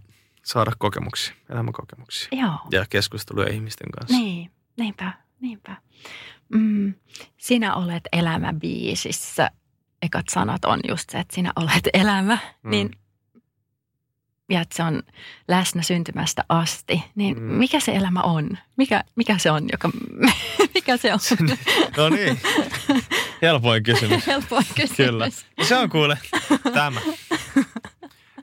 saada 0.44 0.72
kokemuksia, 0.78 1.34
elämänkokemuksia 1.50 2.28
Joo. 2.32 2.58
ja 2.70 2.86
keskusteluja 2.90 3.52
ihmisten 3.52 3.90
kanssa. 3.90 4.16
Niin. 4.18 4.50
Niinpä. 4.76 5.12
Niinpä. 5.40 5.76
Mm. 6.48 6.94
Sinä 7.36 7.74
olet 7.74 8.04
elämäbiisissä. 8.12 9.50
Ekat 10.02 10.26
sanat 10.30 10.64
on 10.64 10.80
just 10.88 11.10
se, 11.10 11.18
että 11.18 11.34
sinä 11.34 11.52
olet 11.56 11.88
elämä. 11.94 12.38
Mm. 12.62 12.70
Niin 12.70 12.90
ja 14.50 14.60
että 14.60 14.76
se 14.76 14.82
on 14.82 15.02
läsnä 15.48 15.82
syntymästä 15.82 16.44
asti, 16.48 17.04
niin 17.14 17.36
Mm. 17.38 17.42
mikä 17.42 17.80
se 17.80 17.96
elämä 17.96 18.20
on? 18.20 18.58
Mikä, 18.76 19.04
mikä 19.16 19.38
se 19.38 19.50
on, 19.50 19.64
joka, 19.72 19.90
mikä 20.74 20.96
se 20.96 21.12
on? 21.12 21.18
No 21.96 22.08
niin, 22.08 22.40
helpoin 23.42 23.82
kysymys. 23.82 24.26
Helpoin 24.36 24.66
kysymys. 24.74 24.96
Kyllä. 24.96 25.28
Se 25.62 25.76
on 25.76 25.90
kuule 25.90 26.18
tämä. 26.74 27.00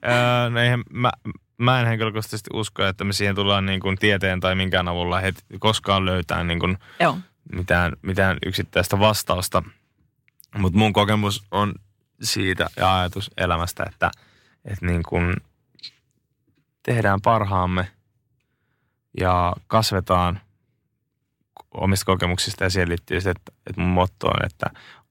öö, 0.05 0.49
no 0.49 0.59
eihän, 0.59 0.83
mä, 0.89 1.11
mä 1.57 1.79
en 1.81 1.87
henkilökohtaisesti 1.87 2.49
usko, 2.53 2.85
että 2.85 3.03
me 3.03 3.13
siihen 3.13 3.35
tullaan 3.35 3.65
niin 3.65 3.79
kuin 3.79 3.97
tieteen 3.97 4.39
tai 4.39 4.55
minkään 4.55 4.87
avulla 4.87 5.19
heti 5.19 5.41
koskaan 5.59 6.05
löytää 6.05 6.43
niin 6.43 6.59
kuin 6.59 6.77
Joo. 6.99 7.17
mitään, 7.55 7.93
mitään 8.01 8.37
yksittäistä 8.45 8.99
vastausta. 8.99 9.63
Mutta 10.57 10.79
mun 10.79 10.93
kokemus 10.93 11.43
on 11.51 11.73
siitä 12.21 12.67
ja 12.77 12.99
ajatus 12.99 13.31
elämästä, 13.37 13.83
että, 13.89 14.11
että 14.65 14.85
niin 14.85 15.03
kuin 15.09 15.35
tehdään 16.83 17.21
parhaamme 17.21 17.87
ja 19.19 19.53
kasvetaan 19.67 20.39
omista 21.73 22.05
kokemuksista 22.05 22.63
ja 22.63 22.69
siihen 22.69 22.89
liittyy 22.89 23.21
se, 23.21 23.29
että, 23.29 23.51
että 23.65 23.81
mun 23.81 23.89
motto 23.89 24.27
on, 24.27 24.45
että 24.45 24.65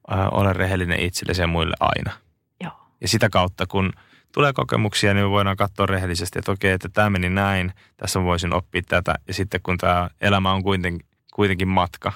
ää, 0.09 0.29
ole 0.29 0.53
rehellinen 0.53 1.01
itsellesi 1.01 1.41
ja 1.41 1.47
muille 1.47 1.75
aina. 1.81 2.13
Joo. 2.61 2.73
Ja 3.01 3.09
sitä 3.09 3.31
kautta, 3.31 3.67
kun 3.67 3.93
tulee 4.35 4.53
kokemuksia, 4.53 5.15
niin 5.15 5.25
me 5.27 5.31
voidaan 5.31 5.57
katsoa 5.57 5.87
rehellisesti, 5.87 6.39
että 6.39 6.53
okei, 6.53 6.73
että 6.73 6.89
tämä 6.89 7.11
meni 7.11 7.29
näin, 7.29 7.73
tässä 7.97 8.23
voisin 8.23 8.55
oppia 8.55 8.83
tätä. 8.89 9.15
Ja 9.29 9.35
sitten 9.35 9.61
kun 9.63 9.79
tämä 9.79 10.11
elämä 10.21 10.53
on 10.53 10.63
kuitenkin, 10.63 11.07
kuitenkin 11.35 11.69
matka, 11.69 12.13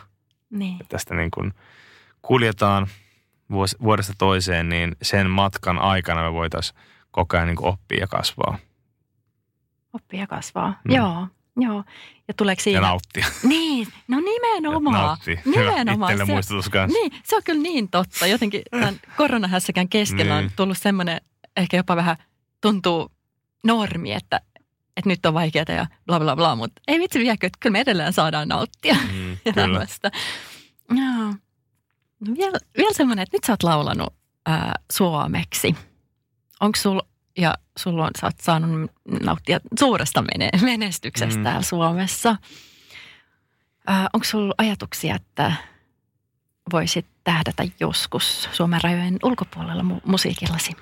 Niin. 0.51 0.73
että 0.81 0.89
tästä 0.89 1.15
niin 1.15 1.31
kuin 1.31 1.55
kuljetaan 2.23 2.87
vuodesta 3.83 4.13
toiseen, 4.19 4.69
niin 4.69 4.97
sen 5.03 5.31
matkan 5.31 5.79
aikana 5.79 6.23
me 6.23 6.33
voitaisiin 6.33 6.79
koko 7.11 7.37
ajan 7.37 7.49
niin 7.49 7.65
oppia 7.65 8.01
ja 8.01 8.07
kasvaa 8.07 8.59
Oppii 9.97 10.21
ja 10.21 10.27
kasvaa. 10.27 10.81
Mm. 10.89 10.95
Joo. 10.95 11.27
Joo. 11.61 11.85
Ja 12.29 12.35
tuleeko 12.35 12.61
ja 12.61 12.65
siinä... 12.65 12.81
nauttia. 12.81 13.27
Niin, 13.49 13.89
no 14.09 14.21
nimenomaan. 14.21 14.97
Nauttia. 15.07 15.41
Hyvä. 15.47 15.61
Nimenomaan. 15.71 16.13
Itselle 16.13 16.27
Se- 16.27 16.33
muistutus 16.33 16.69
kanssa. 16.69 16.99
Niin, 16.99 17.13
se 17.25 17.37
on 17.37 17.43
kyllä 17.45 17.63
niin 17.63 17.89
totta. 17.91 18.27
Jotenkin 18.27 18.63
tämän 18.71 19.01
koronahässäkään 19.17 19.89
keskellä 19.89 20.35
on 20.37 20.45
Niin. 20.45 20.53
tullut 20.57 20.79
semmoinen, 20.79 21.21
ehkä 21.57 21.77
jopa 21.77 21.97
vähän 21.97 22.17
tuntuu 22.61 23.13
normi, 23.65 24.13
että, 24.13 24.41
että 24.97 25.09
nyt 25.09 25.27
on 25.27 25.35
vaikeaa 25.35 25.65
ja 25.69 25.87
bla 26.07 26.21
bla 26.21 26.37
bla, 26.37 26.57
mutta 26.57 26.83
ei 26.89 26.99
vitsi 27.01 27.19
viekö, 27.19 27.47
että 27.47 27.59
kyllä 27.61 27.73
me 27.73 27.81
edelleen 27.81 28.13
saadaan 28.13 28.49
nauttia 28.49 28.95
Mm, 29.13 29.37
elämästä. 29.57 30.11
Joo. 30.91 31.35
No 32.21 32.35
vielä, 32.39 32.59
vielä 32.77 32.93
semmoinen, 32.93 33.23
että 33.23 33.37
nyt 33.37 33.45
sä 33.45 33.53
oot 33.53 33.63
laulanut 33.63 34.15
ää, 34.47 34.75
suomeksi. 34.93 35.77
Onko 36.61 36.77
sul, 36.77 37.01
ja 37.39 37.55
sulla 37.79 38.05
on, 38.05 38.11
sä 38.21 38.27
oot 38.27 38.41
saanut 38.41 38.91
nauttia 39.23 39.61
suuresta 39.79 40.23
mene- 40.23 40.51
menestyksestä 40.65 41.37
Mm. 41.39 41.45
täällä 41.45 41.63
Suomessa. 41.63 42.37
Ää, 43.87 44.09
onko 44.13 44.25
sulla 44.25 44.55
ajatuksia, 44.59 45.15
että 45.17 45.53
voisit 46.73 47.07
tähdätä 47.25 47.65
joskus 47.81 48.49
Suomen 48.53 48.81
rajojen 48.83 49.17
ulkopuolella 49.23 49.83
mu- 49.83 50.01
musiikillasi? 50.05 50.73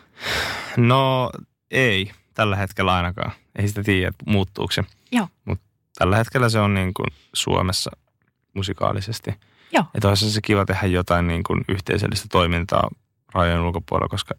No 0.76 1.30
ei, 1.70 2.10
tällä 2.34 2.56
hetkellä 2.56 2.94
ainakaan. 2.94 3.32
Ei 3.58 3.68
sitä 3.68 3.82
tiedä, 3.82 4.12
muuttuuko 4.26 4.72
se. 4.72 4.84
Joo. 5.12 5.28
Mutta 5.44 5.64
tällä 5.98 6.16
hetkellä 6.16 6.48
se 6.48 6.58
on 6.60 6.74
niin 6.74 6.94
kuin 6.94 7.06
Suomessa 7.34 7.90
musikaalisesti. 8.54 9.34
Joo. 9.72 9.84
Että 9.94 10.08
olisi 10.08 10.30
se 10.30 10.40
kiva 10.40 10.64
tehdä 10.64 10.86
jotain 10.86 11.26
niin 11.26 11.42
kuin 11.42 11.64
yhteisöllistä 11.68 12.26
toimintaa 12.32 12.88
rajojen 13.34 13.60
ulkopuolella, 13.60 14.08
koska 14.08 14.34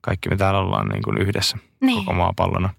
kaikki 0.00 0.28
me 0.28 0.36
täällä 0.36 0.60
ollaan 0.60 0.88
niin 0.88 1.02
kuin 1.02 1.18
yhdessä 1.18 1.58
Niin. 1.80 1.98
koko 1.98 2.12
maapallona. 2.12 2.74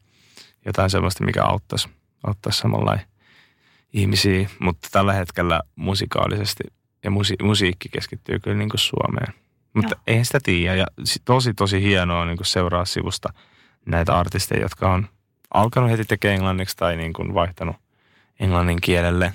Jotain 0.65 0.89
sellaista, 0.89 1.25
mikä 1.25 1.43
auttaisi, 1.43 1.89
auttaisi 2.27 2.60
samalla 2.60 2.99
ihmisiä, 3.93 4.49
mutta 4.60 4.88
tällä 4.91 5.13
hetkellä 5.13 5.62
musikaalisesti 5.75 6.63
ja 7.03 7.12
musi- 7.12 7.43
musiikki 7.43 7.89
keskittyy 7.89 8.39
kyllä 8.39 8.58
niin 8.58 8.69
kuin 8.69 8.80
Suomeen. 8.80 9.34
Mutta 9.73 9.95
Joo. 9.95 10.01
eihän 10.08 10.25
sitä 10.25 10.39
tiedä 10.43 10.75
ja 10.75 10.86
si- 11.03 11.21
tosi 11.25 11.53
tosi 11.53 11.82
hienoa 11.82 12.25
niin 12.25 12.38
kuin 12.38 12.47
seuraa 12.47 12.86
sivusta 12.86 13.34
näitä 13.86 14.17
artisteja, 14.17 14.62
jotka 14.62 14.93
on 14.93 15.08
alkanut 15.53 15.89
heti 15.91 16.06
tekemään 16.06 16.36
englanniksi 16.36 16.77
tai 16.77 16.97
niin 16.97 17.13
kuin 17.13 17.34
vaihtanut 17.34 17.75
englannin 18.39 18.82
kielelle. 18.82 19.34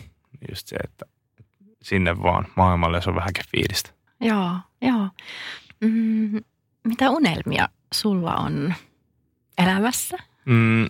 Just 0.51 0.67
se, 0.69 0.77
että 0.85 1.05
sinne 1.83 2.23
vaan 2.23 2.47
maailmalle, 2.57 2.97
jos 2.97 3.09
on 3.09 3.15
vähänkin 3.15 3.45
fiilistä. 3.51 3.91
Joo, 4.21 4.53
joo. 4.83 5.09
Mm, 5.81 6.41
mitä 6.85 7.11
unelmia 7.11 7.69
sulla 7.95 8.35
on 8.35 8.75
elämässä? 9.59 10.19
Mm, 10.45 10.87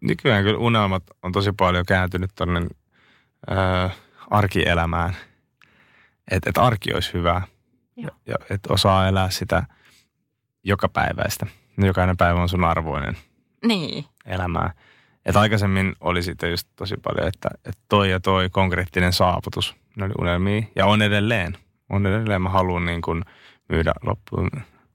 nykyään 0.00 0.44
kyllä 0.44 0.58
unelmat 0.58 1.02
on 1.22 1.32
tosi 1.32 1.52
paljon 1.52 1.86
kääntynyt 1.86 2.30
tuonne 2.34 2.60
ö, 2.60 3.90
arkielämään. 4.30 5.16
Että 6.30 6.50
et 6.50 6.58
arki 6.58 6.94
olisi 6.94 7.12
hyvää 7.14 7.42
ja, 7.96 8.02
Joo. 8.02 8.16
ja 8.26 8.34
että 8.50 8.72
osaa 8.72 9.08
elää 9.08 9.30
sitä 9.30 9.62
joka 10.64 10.88
päiväistä. 10.88 11.46
Jokainen 11.78 12.16
päivä 12.16 12.42
on 12.42 12.48
sun 12.48 12.64
arvoinen 12.64 13.16
Niin, 13.64 14.04
elämää. 14.26 14.72
Et 15.26 15.36
aikaisemmin 15.36 15.96
oli 16.00 16.22
sitten 16.22 16.50
just 16.50 16.68
tosi 16.76 16.96
paljon, 17.02 17.28
että, 17.28 17.48
että 17.64 17.82
toi 17.88 18.10
ja 18.10 18.20
toi 18.20 18.50
konkreettinen 18.50 19.12
saavutus, 19.12 19.76
ne 19.96 20.04
oli 20.04 20.12
unelmia. 20.18 20.62
Ja 20.76 20.86
on 20.86 21.02
edelleen. 21.02 21.56
On 21.90 22.06
edelleen. 22.06 22.42
Mä 22.42 22.48
haluan 22.48 22.84
niin 22.84 23.02
kuin 23.02 23.22
myydä 23.68 23.92
loppuun, 24.02 24.50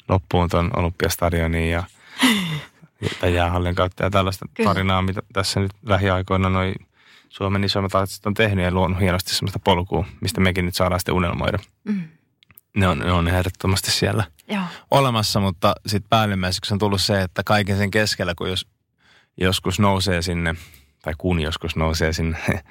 loppuun 0.09 0.49
ton 0.49 0.71
Olympiastadionin 0.75 1.71
ja, 1.71 1.83
tai 3.21 3.35
jäähallin 3.35 3.75
kautta 3.75 4.03
ja 4.03 4.09
tällaista 4.09 4.45
Kyllä. 4.53 4.69
tarinaa, 4.69 5.01
mitä 5.01 5.21
tässä 5.33 5.59
nyt 5.59 5.71
lähiaikoina 5.85 6.49
noi 6.49 6.73
Suomen 7.29 7.63
isoimmat 7.63 7.95
artistit 7.95 8.25
on 8.25 8.33
tehnyt 8.33 8.65
ja 8.65 8.71
luonut 8.71 8.99
hienosti 8.99 9.33
semmoista 9.33 9.59
polkua, 9.63 10.05
mistä 10.21 10.41
mekin 10.41 10.65
nyt 10.65 10.75
saadaan 10.75 10.99
sitten 10.99 11.15
unelmoida. 11.15 11.59
mm, 11.83 12.03
Ne 12.75 12.87
on, 12.87 12.99
ne 12.99 13.11
on 13.11 13.27
ehdottomasti 13.27 13.91
siellä 13.91 14.23
joo, 14.47 14.63
olemassa, 14.91 15.39
mutta 15.39 15.75
sitten 15.87 16.09
päällimmäiseksi 16.09 16.73
on 16.73 16.79
tullut 16.79 17.01
se, 17.01 17.21
että 17.21 17.43
kaiken 17.43 17.77
sen 17.77 17.91
keskellä, 17.91 18.35
kun 18.37 18.49
jos 18.49 18.67
joskus 19.37 19.79
nousee 19.79 20.21
sinne, 20.21 20.55
tai 21.01 21.13
kun 21.17 21.39
joskus 21.39 21.75
nousee 21.75 22.13
sinne 22.13 22.37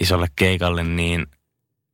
isolle 0.00 0.26
keikalle, 0.36 0.84
niin 0.84 1.26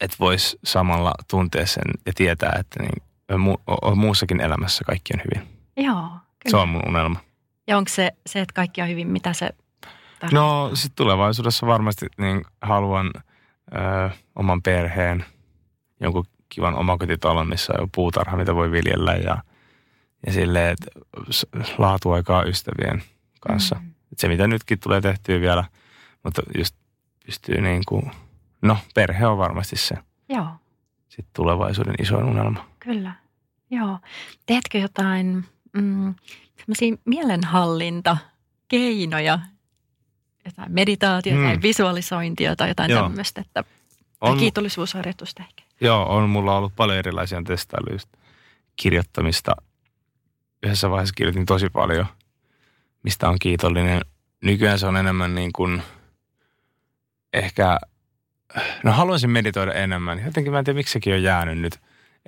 et 0.01 0.17
vois 0.21 0.57
samalla 0.65 1.13
tuntea 1.31 1.67
sen 1.67 1.85
ja 2.07 2.13
tietää, 2.15 2.57
että 2.61 2.83
niin, 2.83 3.03
mu, 3.39 3.57
muussakin 3.95 4.41
elämässä 4.41 4.85
kaikki 4.85 5.13
on 5.15 5.23
hyvin. 5.25 5.49
joo. 5.77 6.03
Kyllä. 6.03 6.51
Se 6.51 6.57
on 6.57 6.69
mun 6.69 6.89
unelma. 6.89 7.21
Ja 7.67 7.77
onko 7.79 7.89
se, 7.89 8.13
se, 8.27 8.41
että 8.41 8.53
kaikki 8.53 8.83
on 8.83 8.89
hyvin, 8.89 9.09
mitä 9.09 9.33
se 9.33 9.51
tarkoittaa? 10.21 10.41
No 10.41 10.71
sitten 10.75 10.97
tulevaisuudessa 10.97 11.67
varmasti 11.67 12.07
niin 12.19 12.45
haluan 12.63 13.11
ö, 13.75 14.11
oman 14.37 14.63
perheen, 14.63 15.25
jonkun 16.01 16.25
kivan 16.49 16.75
omakotitalon, 16.75 17.49
missä 17.49 17.73
on 17.79 17.89
puutarha, 17.95 18.37
mitä 18.37 18.55
voi 18.55 18.71
viljellä 18.71 19.15
ja, 19.15 19.43
ja 20.27 20.33
silleen, 20.33 20.73
että 20.73 20.91
laatuaikaa 21.79 22.43
ystävien 22.43 23.03
kanssa. 23.41 23.77
Mm. 23.81 23.91
Et 24.13 24.19
se, 24.19 24.29
mitä 24.29 24.47
nytkin 24.47 24.81
tulee 24.81 25.01
tehtyä 25.01 25.41
vielä, 25.41 25.65
mutta 26.23 26.43
just 26.59 26.77
pystyy 27.27 27.61
niin 27.61 27.83
kuin, 27.89 28.11
no 28.63 28.79
perhe 28.95 29.27
on 29.27 29.39
varmasti 29.39 29.77
se 29.77 29.95
Joo, 30.29 30.47
sit 31.17 31.27
tulevaisuuden 31.37 31.95
isoin 32.03 32.25
unelma. 32.25 32.69
kyllä. 32.79 33.13
Joo. 33.71 33.99
Teetkö 34.47 34.79
jotain 34.79 35.45
mm, 35.73 36.15
semmoisia 36.57 36.97
mielenhallintakeinoja, 37.05 39.39
jotain 40.45 40.73
meditaatiota 40.73 41.41
Mm. 41.41 41.47
tai 41.47 41.59
visualisointia 41.63 42.57
tai 42.57 42.69
jotain 42.69 42.91
Joo. 42.91 43.03
tämmöistä, 43.03 43.41
että, 43.41 43.65
On, 44.21 44.39
kiitollisuusharjoitusta 44.39 45.43
ehkä? 45.43 45.63
joo, 45.81 46.17
on 46.17 46.29
mulla 46.31 46.57
ollut 46.57 46.77
paljon 46.77 46.99
erilaisia 46.99 47.43
testailuja, 47.43 47.99
kirjoittamista. 48.77 49.53
Yhdessä 50.63 50.91
vaiheessa 50.91 51.15
kirjoitin 51.15 51.47
tosi 51.47 51.69
paljon, 51.71 52.07
mistä 53.03 53.29
on 53.29 53.37
kiitollinen. 53.41 54.01
Nykyään 54.45 54.79
se 54.79 54.87
on 54.87 54.97
enemmän 54.97 55.35
niin 55.35 55.53
kuin 55.53 55.83
ehkä, 57.33 57.79
no 58.85 58.93
haluaisin 58.93 59.31
meditoida 59.31 59.73
enemmän. 59.73 60.25
Jotenkin 60.25 60.53
mä 60.53 60.59
en 60.59 60.65
tiedä, 60.65 60.77
miksi 60.77 60.93
sekin 60.93 61.15
on 61.15 61.23
jäänyt 61.23 61.59
nyt. 61.59 61.75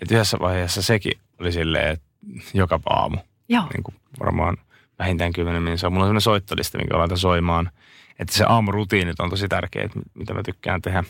Että 0.03 0.15
yhdessä 0.15 0.39
vaiheessa 0.41 0.83
sekin 0.83 1.19
oli 1.41 1.53
silleen, 1.53 1.89
että 1.89 2.07
joka 2.55 2.81
aamu. 2.87 3.17
Joo, 3.49 3.65
niin 3.75 3.83
kuin 3.83 3.95
varmaan 4.21 4.57
vähintään 4.99 5.33
10 5.33 5.63
minuuttia. 5.63 5.91
Mulla 5.91 6.05
on 6.05 6.07
sellainen 6.07 6.21
soittolista, 6.21 6.79
minkä 6.79 6.99
laitan 6.99 7.19
soimaan. 7.19 7.71
Että 8.19 8.35
se 8.35 8.45
aamurutiinit 8.45 9.21
on 9.21 9.31
tosi 9.31 9.49
tärkeät, 9.49 9.93
mitä 10.15 10.35
mä 10.35 10.43
tykkään 10.43 10.83
tehdä 10.83 11.05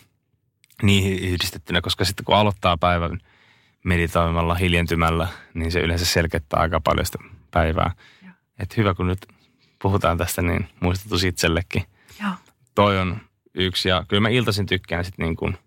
niihin 0.82 1.18
yhdistettynä, 1.18 1.80
koska 1.80 2.04
sitten 2.04 2.24
kun 2.24 2.36
aloittaa 2.36 2.76
päivän 2.76 3.18
meditoimalla, 3.84 4.54
hiljentymällä, 4.54 5.28
niin 5.54 5.72
se 5.72 5.80
yleensä 5.80 6.04
selkeyttää 6.04 6.60
aika 6.60 6.80
paljon 6.80 7.06
sitä 7.06 7.18
päivää. 7.50 7.92
Että 8.58 8.74
hyvä, 8.76 8.94
kun 8.94 9.06
nyt 9.06 9.26
puhutaan 9.82 10.18
tästä, 10.18 10.42
niin 10.42 10.68
muistutus 10.80 11.24
itsellekin. 11.24 11.84
joo, 12.22 12.32
Toi 12.74 12.98
on 12.98 13.20
yksi, 13.54 13.88
ja 13.88 14.04
kyllä 14.08 14.20
mä 14.20 14.28
iltaisin 14.28 14.66
tykkään 14.66 15.04
sitten 15.04 15.24
niin 15.24 15.36
kuin 15.36 15.58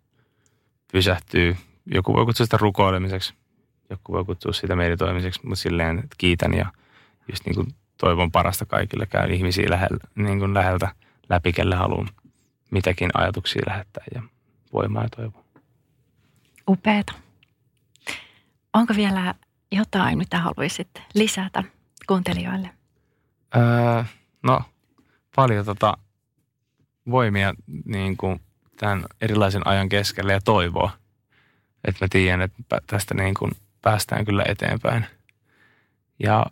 pysähtyy. 0.91 1.56
Joku 1.86 2.13
voi 2.13 2.26
kutsua 2.26 2.46
sitä 2.46 2.58
rukoilemiseksi, 2.58 3.34
joku 3.89 4.13
voi 4.13 4.26
kutsua 4.26 4.54
sitä 4.54 4.76
meditoimiseksi, 4.76 5.39
mutta 5.44 5.62
silleen, 5.62 6.00
että 6.00 6.15
kiitän 6.17 6.54
ja 6.54 6.72
just 7.32 7.46
niin 7.46 7.56
kuin 7.56 7.67
toivon 7.98 8.32
parasta 8.32 8.65
kaikille. 8.65 9.06
Käyn 9.06 9.32
ihmisiä 9.32 9.70
lähellä, 9.70 10.00
niin 10.15 10.39
kuin 10.39 10.54
läheltä 10.54 10.96
läpi, 11.30 11.54
kelle 11.54 11.76
haluan 11.76 12.10
mitäkin 12.72 13.10
ajatuksia 13.13 13.62
lähettää 13.67 14.04
ja 14.15 14.22
voimaa 14.74 15.04
ja 15.04 15.10
toivoa. 15.10 15.44
upeeta. 16.70 17.13
Onko 18.74 18.94
vielä 18.96 19.36
jotain, 19.72 20.17
mitä 20.17 20.38
haluaisit 20.39 20.89
lisätä 21.13 21.63
kuuntelijoille? 22.08 22.70
Öö, 23.56 24.04
no, 24.44 24.62
paljon 25.36 25.65
tota 25.65 25.98
voimia 27.10 27.54
niin 27.86 28.18
kuin 28.18 28.42
tämän 28.78 29.06
erilaisen 29.22 29.68
ajan 29.68 29.90
keskellä 29.90 30.34
ja 30.34 30.42
toivoa. 30.42 30.92
Että 31.84 32.06
mä 32.06 32.08
tiedän, 32.10 32.42
että 32.42 32.82
tästä 32.88 33.14
niin 33.14 33.34
kuin 33.34 33.52
päästään 33.82 34.26
kyllä 34.26 34.44
eteenpäin. 34.48 35.06
Ja 36.20 36.46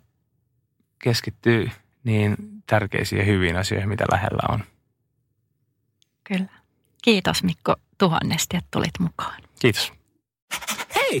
keskittyy 0.98 1.70
niin 2.04 2.36
tärkeisiin 2.66 3.18
ja 3.18 3.24
hyviin 3.24 3.56
asioihin, 3.56 3.88
mitä 3.88 4.04
lähellä 4.10 4.42
on. 4.48 4.64
Kyllä. 6.24 6.60
Kiitos 7.02 7.42
Mikko 7.42 7.76
tuhannesti, 7.98 8.56
että 8.56 8.68
tulit 8.70 8.98
mukaan. 8.98 9.42
Kiitos. 9.60 9.92
Hei, 10.94 11.20